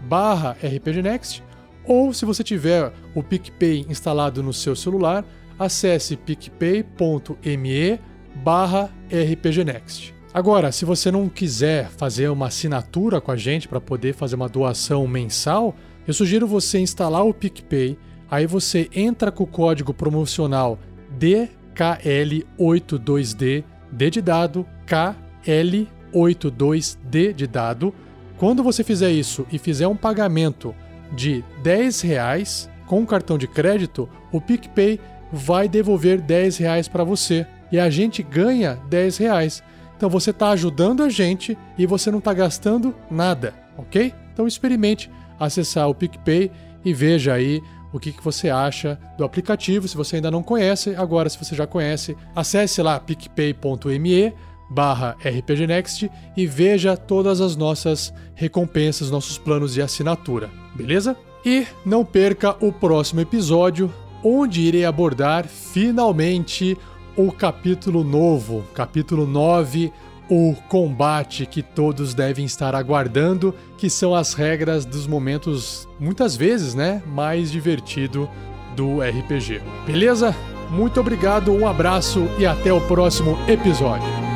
barra 0.08 0.56
rpgnext 0.62 1.47
ou 1.88 2.12
se 2.12 2.26
você 2.26 2.44
tiver 2.44 2.92
o 3.14 3.22
PicPay 3.22 3.86
instalado 3.88 4.42
no 4.42 4.52
seu 4.52 4.76
celular, 4.76 5.24
acesse 5.58 6.14
picpay.me 6.16 7.98
barra 8.44 8.90
rpgnext. 9.10 10.12
Agora, 10.32 10.70
se 10.70 10.84
você 10.84 11.10
não 11.10 11.28
quiser 11.28 11.88
fazer 11.88 12.28
uma 12.28 12.46
assinatura 12.48 13.20
com 13.20 13.32
a 13.32 13.36
gente 13.36 13.66
para 13.66 13.80
poder 13.80 14.14
fazer 14.14 14.36
uma 14.36 14.48
doação 14.48 15.08
mensal, 15.08 15.74
eu 16.06 16.12
sugiro 16.12 16.46
você 16.46 16.78
instalar 16.78 17.24
o 17.24 17.32
PicPay, 17.32 17.96
aí 18.30 18.46
você 18.46 18.90
entra 18.94 19.32
com 19.32 19.44
o 19.44 19.46
código 19.46 19.94
promocional 19.94 20.78
DKL82D, 21.18 23.64
D 23.90 24.10
de 24.10 24.20
dado, 24.20 24.66
KL82D 24.86 27.32
de 27.32 27.46
dado. 27.46 27.94
Quando 28.36 28.62
você 28.62 28.84
fizer 28.84 29.10
isso 29.10 29.46
e 29.50 29.56
fizer 29.58 29.88
um 29.88 29.96
pagamento 29.96 30.74
de 31.12 31.44
10 31.62 32.00
reais 32.02 32.68
com 32.86 33.04
cartão 33.06 33.36
de 33.36 33.46
crédito, 33.46 34.08
o 34.32 34.40
PicPay 34.40 35.00
vai 35.32 35.68
devolver 35.68 36.20
10 36.20 36.56
reais 36.58 36.88
para 36.88 37.04
você 37.04 37.46
e 37.70 37.78
a 37.78 37.90
gente 37.90 38.22
ganha 38.22 38.78
10 38.88 39.18
reais. 39.18 39.62
Então 39.96 40.08
você 40.08 40.30
está 40.30 40.50
ajudando 40.50 41.02
a 41.02 41.08
gente 41.08 41.58
e 41.76 41.84
você 41.84 42.10
não 42.10 42.18
está 42.18 42.32
gastando 42.32 42.94
nada, 43.10 43.52
ok? 43.76 44.14
Então 44.32 44.46
experimente 44.46 45.10
acessar 45.38 45.88
o 45.88 45.94
PicPay 45.94 46.50
e 46.84 46.94
veja 46.94 47.34
aí 47.34 47.60
o 47.92 47.98
que, 47.98 48.12
que 48.12 48.22
você 48.22 48.48
acha 48.48 48.98
do 49.16 49.24
aplicativo. 49.24 49.88
Se 49.88 49.96
você 49.96 50.16
ainda 50.16 50.30
não 50.30 50.42
conhece, 50.42 50.94
agora 50.94 51.28
se 51.28 51.38
você 51.38 51.54
já 51.54 51.66
conhece, 51.66 52.16
acesse 52.34 52.80
lá 52.82 52.98
picpay.me 53.00 54.32
barra 54.68 55.16
rpgnext 55.20 56.10
e 56.36 56.46
veja 56.46 56.96
todas 56.96 57.40
as 57.40 57.56
nossas 57.56 58.12
recompensas, 58.34 59.10
nossos 59.10 59.38
planos 59.38 59.74
de 59.74 59.82
assinatura, 59.82 60.50
beleza? 60.74 61.16
E 61.44 61.66
não 61.84 62.04
perca 62.04 62.56
o 62.60 62.72
próximo 62.72 63.20
episódio, 63.20 63.92
onde 64.22 64.62
irei 64.62 64.84
abordar 64.84 65.46
finalmente 65.46 66.76
o 67.16 67.32
capítulo 67.32 68.04
novo, 68.04 68.64
capítulo 68.74 69.26
9, 69.26 69.92
o 70.30 70.54
combate 70.68 71.46
que 71.46 71.62
todos 71.62 72.12
devem 72.14 72.44
estar 72.44 72.74
aguardando, 72.74 73.54
que 73.78 73.88
são 73.88 74.14
as 74.14 74.34
regras 74.34 74.84
dos 74.84 75.06
momentos, 75.06 75.88
muitas 75.98 76.36
vezes, 76.36 76.74
né, 76.74 77.02
mais 77.06 77.50
divertido 77.50 78.28
do 78.76 79.00
RPG. 79.00 79.60
Beleza? 79.86 80.34
Muito 80.70 81.00
obrigado, 81.00 81.50
um 81.52 81.66
abraço 81.66 82.28
e 82.38 82.46
até 82.46 82.72
o 82.72 82.80
próximo 82.82 83.38
episódio. 83.48 84.27